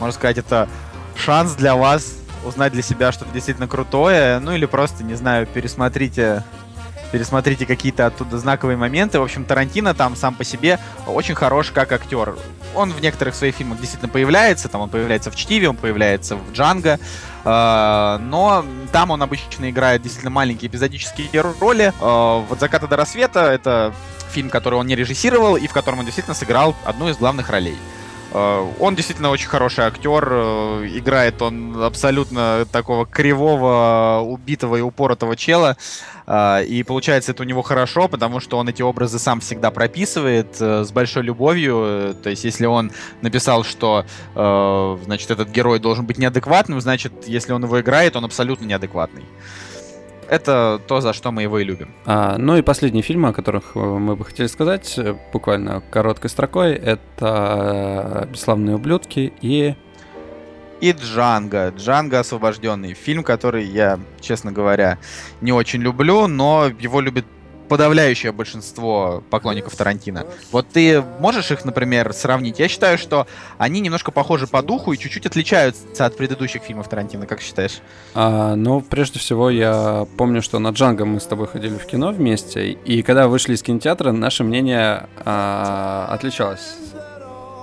[0.00, 0.68] можно сказать, это
[1.16, 2.14] шанс для вас
[2.44, 6.42] узнать для себя что-то действительно крутое, ну или просто, не знаю, пересмотрите
[7.12, 9.20] пересмотрите какие-то оттуда знаковые моменты.
[9.20, 12.34] В общем, Тарантино там сам по себе очень хорош как актер.
[12.74, 16.52] Он в некоторых своих фильмах действительно появляется, там он появляется в Чтиве, он появляется в
[16.52, 16.98] Джанго,
[17.44, 21.92] э, но там он обычно играет действительно маленькие эпизодические роли.
[22.00, 23.94] Э, вот «Заката до рассвета»— это
[24.30, 27.76] фильм, который он не режиссировал и в котором он действительно сыграл одну из главных ролей.
[28.32, 35.36] Э, он действительно очень хороший актер, э, играет он абсолютно такого кривого, убитого и упоротого
[35.36, 35.76] чела,
[36.26, 40.56] э, и получается это у него хорошо, потому что он эти образы сам всегда прописывает
[40.58, 44.04] с большой любовью, то есть если он написал, что
[44.34, 49.24] значит этот герой должен быть неадекватным, значит если он его играет, он абсолютно неадекватный
[50.32, 51.88] это то, за что мы его и любим.
[52.06, 56.30] А, ну и последние фильмы, о которых э, мы бы хотели сказать, э, буквально короткой
[56.30, 59.74] строкой, это «Бесславные ублюдки» и...
[60.80, 61.72] И Джанго.
[61.76, 62.94] Джанго освобожденный.
[62.94, 64.98] Фильм, который я, честно говоря,
[65.42, 67.26] не очень люблю, но его любит
[67.72, 70.26] подавляющее большинство поклонников Тарантино.
[70.50, 72.58] Вот ты можешь их, например, сравнить?
[72.58, 77.24] Я считаю, что они немножко похожи по духу и чуть-чуть отличаются от предыдущих фильмов Тарантино.
[77.24, 77.80] Как считаешь?
[78.12, 82.12] А, ну, прежде всего, я помню, что на Джанго мы с тобой ходили в кино
[82.12, 86.74] вместе, и когда вышли из кинотеатра, наше мнение а, отличалось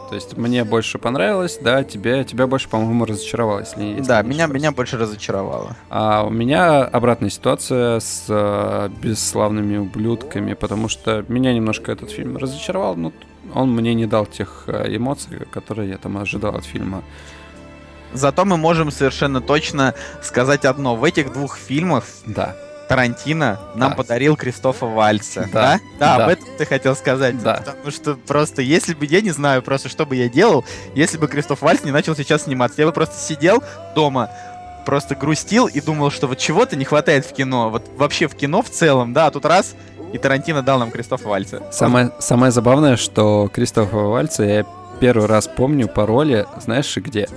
[0.10, 4.48] то есть мне больше понравилось, да, тебе, тебя больше, по-моему, разочаровало, если, если Да, меня,
[4.48, 5.78] меня больше разочаровало.
[5.90, 12.38] А у меня обратная ситуация с э, бесславными ублюдками, потому что меня немножко этот фильм
[12.38, 13.14] разочаровал, но
[13.54, 17.04] он мне не дал тех э, эмоций, которые я там ожидал от фильма.
[18.12, 19.94] Зато мы можем совершенно точно
[20.24, 20.96] сказать одно.
[20.96, 22.56] В этих двух фильмах да
[22.90, 23.96] Тарантино нам да.
[23.96, 25.48] подарил Кристофа Вальца.
[25.54, 25.80] Да.
[26.00, 26.16] да?
[26.18, 27.42] Да, об этом ты хотел сказать.
[27.42, 27.58] Да.
[27.58, 30.66] Потому что просто, если бы, я не знаю просто, что бы я делал,
[30.96, 32.82] если бы Кристоф Вальц не начал сейчас сниматься.
[32.82, 33.64] Я бы просто сидел
[33.94, 34.32] дома,
[34.88, 37.70] просто грустил и думал, что вот чего-то не хватает в кино.
[37.70, 39.76] Вот вообще в кино в целом, да, а тут раз,
[40.12, 41.62] и Тарантино дал нам Кристофа Вальца.
[41.72, 44.66] Самое, самое забавное, что Кристофа Вальца я
[45.00, 47.30] первый раз помню по роли, знаешь, где?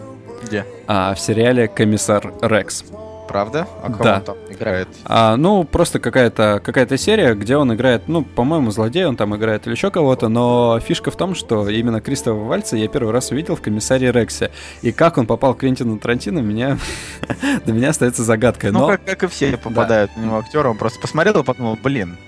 [0.42, 0.64] Где?
[0.86, 2.84] А, в сериале «Комиссар Рекс»
[3.32, 3.66] правда?
[3.82, 4.16] А кого да.
[4.16, 4.88] он там играет?
[5.06, 9.66] А, ну, просто какая-то какая серия, где он играет, ну, по-моему, злодей, он там играет
[9.66, 13.56] или еще кого-то, но фишка в том, что именно Кристофа Вальца я первый раз увидел
[13.56, 14.50] в «Комиссаре Рексе».
[14.82, 16.78] И как он попал к Квентину Тарантино, меня...
[17.64, 18.70] для меня остается загадкой.
[18.70, 20.20] Ну, как, как и все попадают да.
[20.20, 22.18] на него актеры, он просто посмотрел и подумал, блин,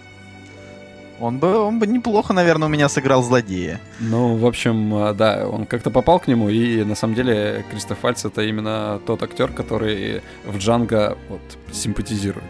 [1.20, 3.80] он бы, он бы неплохо, наверное, у меня сыграл злодея.
[4.00, 7.98] Ну, в общем, э, да, он как-то попал к нему, и на самом деле Кристоф
[8.00, 11.40] Фальц это именно тот актер, который в Джанго вот,
[11.72, 12.44] симпатизирует.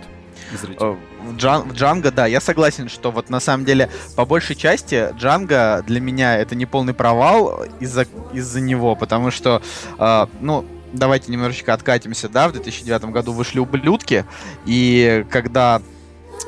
[0.60, 0.96] зрителя.
[1.22, 5.08] В, Джан, в Джанго, да, я согласен, что вот на самом деле по большей части
[5.16, 9.62] Джанго для меня это не полный провал из-за из него, потому что,
[9.98, 14.24] э, ну, давайте немножечко откатимся, да, в 2009 году вышли «Ублюдки»,
[14.64, 15.82] и когда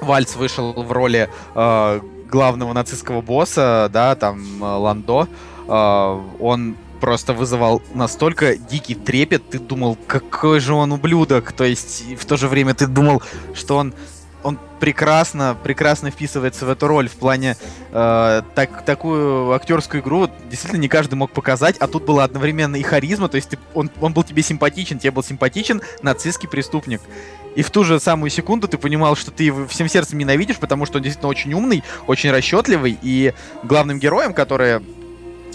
[0.00, 5.28] Вальц вышел в роли э, главного нацистского босса, да, там, э, Ландо,
[5.68, 12.04] э, он просто вызывал настолько дикий трепет, ты думал, какой же он ублюдок, то есть
[12.18, 13.22] в то же время ты думал,
[13.54, 13.94] что он
[14.42, 17.08] он прекрасно, прекрасно вписывается в эту роль.
[17.08, 17.56] В плане
[17.90, 22.82] э, так, такую актерскую игру действительно не каждый мог показать, а тут была одновременно и
[22.82, 27.00] харизма, то есть ты, он, он был тебе симпатичен, тебе был симпатичен нацистский преступник.
[27.56, 30.86] И в ту же самую секунду ты понимал, что ты его всем сердцем ненавидишь, потому
[30.86, 33.32] что он действительно очень умный, очень расчетливый, и
[33.64, 34.80] главным героем, который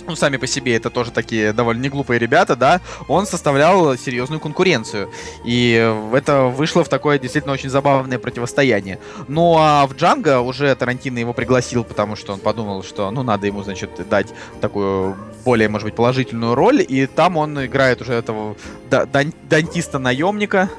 [0.08, 5.12] ну, сами по себе это тоже такие довольно неглупые ребята, да, он составлял серьезную конкуренцию.
[5.46, 5.74] И
[6.14, 9.00] это вышло в такое действительно очень забавное противостояние.
[9.28, 13.48] Ну, а в Джанго уже Тарантино его пригласил, потому что он подумал, что, ну, надо
[13.48, 14.28] ему, значит, дать
[14.60, 18.56] такую более, может быть, положительную роль, и там он играет уже этого
[18.90, 20.70] дантиста-наемника,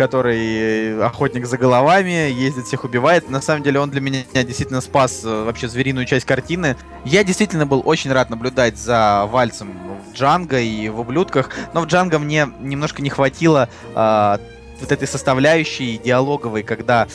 [0.00, 3.28] который охотник за головами, ездит, всех убивает.
[3.28, 6.78] На самом деле он для меня действительно спас э, вообще звериную часть картины.
[7.04, 9.76] Я действительно был очень рад наблюдать за Вальцем
[10.08, 14.38] в Джанго и в Ублюдках, но в Джанго мне немножко не хватило э,
[14.80, 17.06] вот этой составляющей диалоговой, когда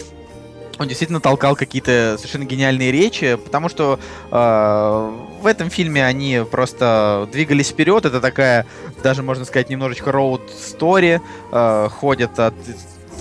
[0.77, 3.99] он действительно толкал какие-то совершенно гениальные речи, потому что
[4.31, 5.11] э,
[5.41, 8.05] в этом фильме они просто двигались вперед.
[8.05, 8.65] Это такая,
[9.03, 11.21] даже можно сказать, немножечко роуд-стори.
[11.51, 12.55] Э, ходят от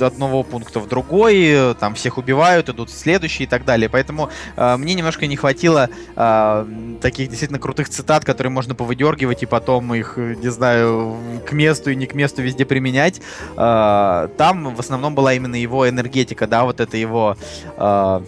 [0.03, 3.89] одного пункта в другой, там всех убивают, идут в следующий и так далее.
[3.89, 6.67] Поэтому э, мне немножко не хватило э,
[7.01, 11.17] таких действительно крутых цитат, которые можно повыдергивать и потом их, не знаю,
[11.47, 13.21] к месту и не к месту везде применять.
[13.57, 17.37] Э, там в основном была именно его энергетика, да, вот это его...
[17.77, 18.21] Э,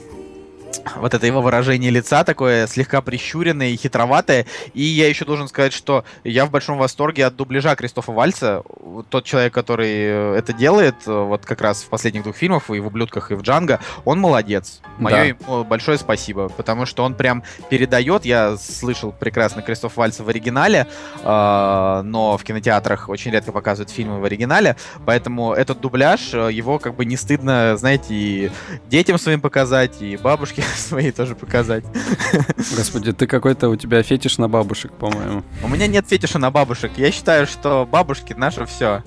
[0.97, 4.47] вот это его выражение лица такое слегка прищуренное и хитроватое.
[4.75, 8.63] И я еще должен сказать, что я в большом восторге от дубляжа Кристофа Вальца.
[9.09, 12.81] Тот человек, который э, это делает, э, вот как раз в последних двух фильмах, и
[12.81, 14.81] в «Ублюдках», и в «Джанго», он молодец.
[14.99, 15.23] Мое да.
[15.25, 20.87] ему большое спасибо, потому что он прям передает, я слышал прекрасно Кристоф Вальца в оригинале,
[21.23, 26.79] э, но в кинотеатрах очень редко показывают фильмы в оригинале, поэтому этот дубляж, э, его
[26.79, 28.51] как бы не стыдно, знаете, и
[28.89, 31.85] детям своим показать, и бабушке свои тоже показать.
[32.77, 35.43] Господи, ты какой-то у тебя фетиш на бабушек, по-моему.
[35.63, 36.93] У меня нет фетиша на бабушек.
[36.97, 39.03] Я считаю, что бабушки наше все.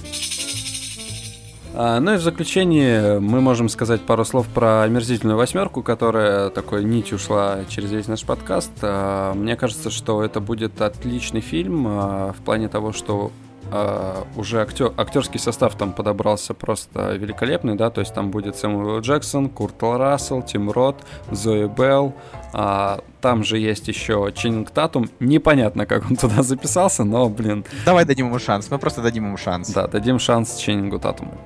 [1.73, 6.83] А, ну и в заключение мы можем сказать пару слов про омерзительную восьмерку, которая такой
[6.83, 8.71] нить ушла через весь наш подкаст.
[8.81, 13.31] А, мне кажется, что это будет отличный фильм а, в плане того, что
[13.71, 19.01] Uh, уже актер, актерский состав там подобрался просто великолепный, да, то есть там будет Сэмюэл
[19.01, 22.15] Джексон, Курт Рассел, Тим Рот, Зои Белл,
[22.51, 27.63] а, там же есть еще Ченнинг Татум, непонятно, как он туда записался, но, блин.
[27.85, 29.69] Давай дадим ему шанс, мы просто дадим ему шанс.
[29.69, 31.37] Да, дадим шанс Ченнингу Татуму.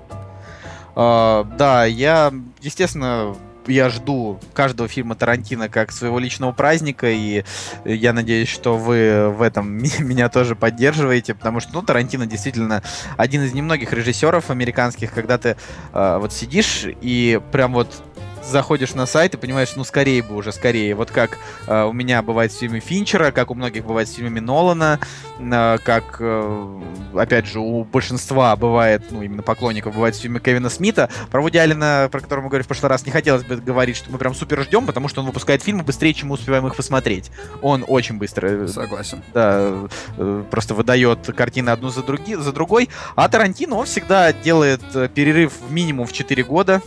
[0.96, 3.36] Uh, да, я, естественно,
[3.68, 7.44] я жду каждого фильма Тарантино как своего личного праздника, и
[7.86, 9.68] я надеюсь, что вы в этом
[10.00, 12.84] меня тоже поддерживаете, потому что, ну, Тарантино действительно
[13.18, 15.56] один из немногих режиссеров американских, когда ты
[15.94, 18.04] э, вот сидишь и прям вот
[18.46, 20.96] заходишь на сайт и понимаешь, ну скорее бы уже, скорее.
[20.96, 21.38] Вот как
[21.68, 25.00] э, у меня бывает в фильме Финчера, как у многих бывает в фильме Нолана,
[25.40, 26.82] э, как, э,
[27.16, 31.10] опять же, у большинства бывает, ну именно поклонников бывает в фильме Кевина Смита.
[31.32, 34.12] Про Вуди Алина, про который мы говорили в прошлый раз, не хотелось бы говорить, что
[34.12, 37.32] мы прям супер ждем, потому что он выпускает фильмы быстрее, чем мы успеваем их посмотреть.
[37.62, 38.48] Он очень быстро...
[38.48, 39.24] Э, Согласен.
[39.34, 39.88] Да,
[40.18, 42.90] э, просто выдает картины одну за, други, за другой.
[43.16, 46.82] А Тарантино, он всегда делает э, перерыв в минимум в 4 года.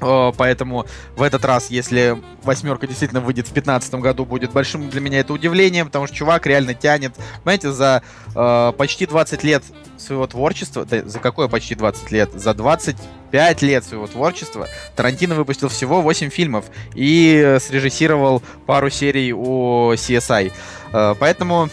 [0.00, 5.20] Поэтому в этот раз, если восьмерка действительно выйдет в 2015 году, будет большим для меня
[5.20, 8.02] это удивлением, потому что чувак реально тянет, понимаете, за
[8.34, 9.64] э, почти 20 лет
[9.96, 12.30] своего творчества, да, за какое почти 20 лет?
[12.32, 19.92] За 25 лет своего творчества Тарантино выпустил всего 8 фильмов и срежиссировал пару серий у
[19.94, 20.52] CSI.
[20.92, 21.68] Э, поэтому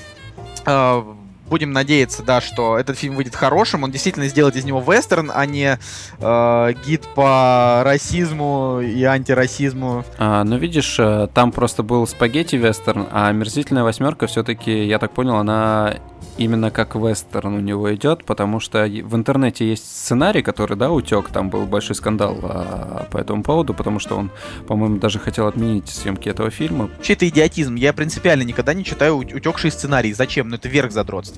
[0.66, 1.15] э,
[1.48, 5.46] будем надеяться, да, что этот фильм выйдет хорошим, он действительно сделает из него вестерн, а
[5.46, 5.78] не
[6.20, 10.04] э, гид по расизму и антирасизму.
[10.18, 15.12] А, ну, видишь, э, там просто был спагетти вестерн, а омерзительная восьмерка все-таки, я так
[15.12, 15.96] понял, она
[16.38, 21.30] именно как вестерн у него идет, потому что в интернете есть сценарий, который, да, утек,
[21.30, 24.32] там был большой скандал а, по этому поводу, потому что он,
[24.68, 26.90] по-моему, даже хотел отменить съемки этого фильма.
[26.98, 27.76] Вообще это идиотизм.
[27.76, 30.14] Я принципиально никогда не читаю утекший сценарий.
[30.14, 30.50] Зачем?
[30.50, 31.35] Ну это верх задротства.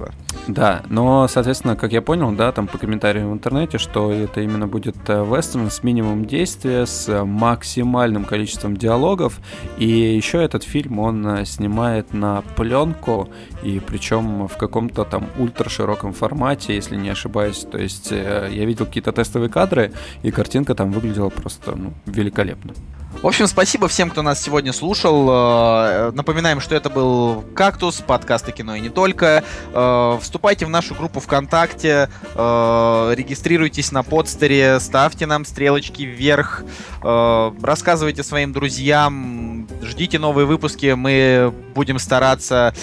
[0.47, 4.67] Да, но, соответственно, как я понял, да, там по комментариям в интернете, что это именно
[4.67, 9.39] будет э, вестерн с минимумом действия, с максимальным количеством диалогов,
[9.77, 13.29] и еще этот фильм он э, снимает на пленку,
[13.63, 17.65] и причем в каком-то там ультра широком формате, если не ошибаюсь.
[17.69, 19.91] То есть э, я видел какие-то тестовые кадры,
[20.23, 22.73] и картинка там выглядела просто ну, великолепно.
[23.21, 25.27] В общем, спасибо всем, кто нас сегодня слушал.
[25.27, 29.43] Э, напоминаем, что это был «Кактус», подкаст о кино и не только.
[29.73, 36.63] Э, вступайте в нашу группу ВКонтакте, э, регистрируйтесь на подстере, ставьте нам стрелочки вверх,
[37.01, 40.93] рассказывайте своим друзьям, ждите новые выпуски.
[40.93, 42.73] Мы будем стараться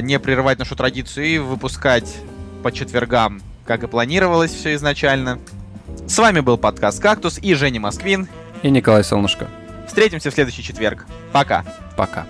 [0.00, 2.16] не прерывать нашу традицию и выпускать
[2.62, 5.38] по четвергам, как и планировалось все изначально.
[6.06, 8.28] С вами был подкаст «Кактус» и Женя Москвин.
[8.62, 9.48] И Николай Солнышко.
[9.86, 11.06] Встретимся в следующий четверг.
[11.32, 11.64] Пока.
[11.96, 12.26] Пока.